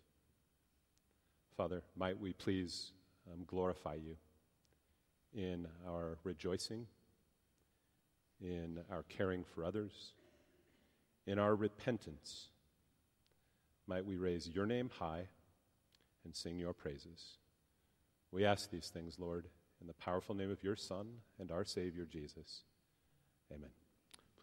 Father, 1.56 1.82
might 1.96 2.18
we 2.20 2.32
please 2.32 2.92
um, 3.32 3.44
glorify 3.46 3.94
you 3.94 4.16
in 5.34 5.66
our 5.86 6.18
rejoicing, 6.24 6.86
in 8.40 8.80
our 8.90 9.02
caring 9.04 9.44
for 9.44 9.64
others, 9.64 10.12
in 11.26 11.38
our 11.38 11.54
repentance. 11.54 12.48
Might 13.86 14.06
we 14.06 14.16
raise 14.16 14.48
your 14.48 14.66
name 14.66 14.90
high 14.98 15.28
and 16.24 16.34
sing 16.34 16.58
your 16.58 16.72
praises. 16.72 17.38
We 18.30 18.44
ask 18.44 18.70
these 18.70 18.88
things, 18.88 19.18
Lord, 19.18 19.46
in 19.80 19.86
the 19.86 19.94
powerful 19.94 20.34
name 20.34 20.50
of 20.50 20.62
your 20.62 20.76
Son 20.76 21.06
and 21.38 21.50
our 21.50 21.64
Savior, 21.64 22.06
Jesus. 22.10 22.62
Amen. 23.52 23.70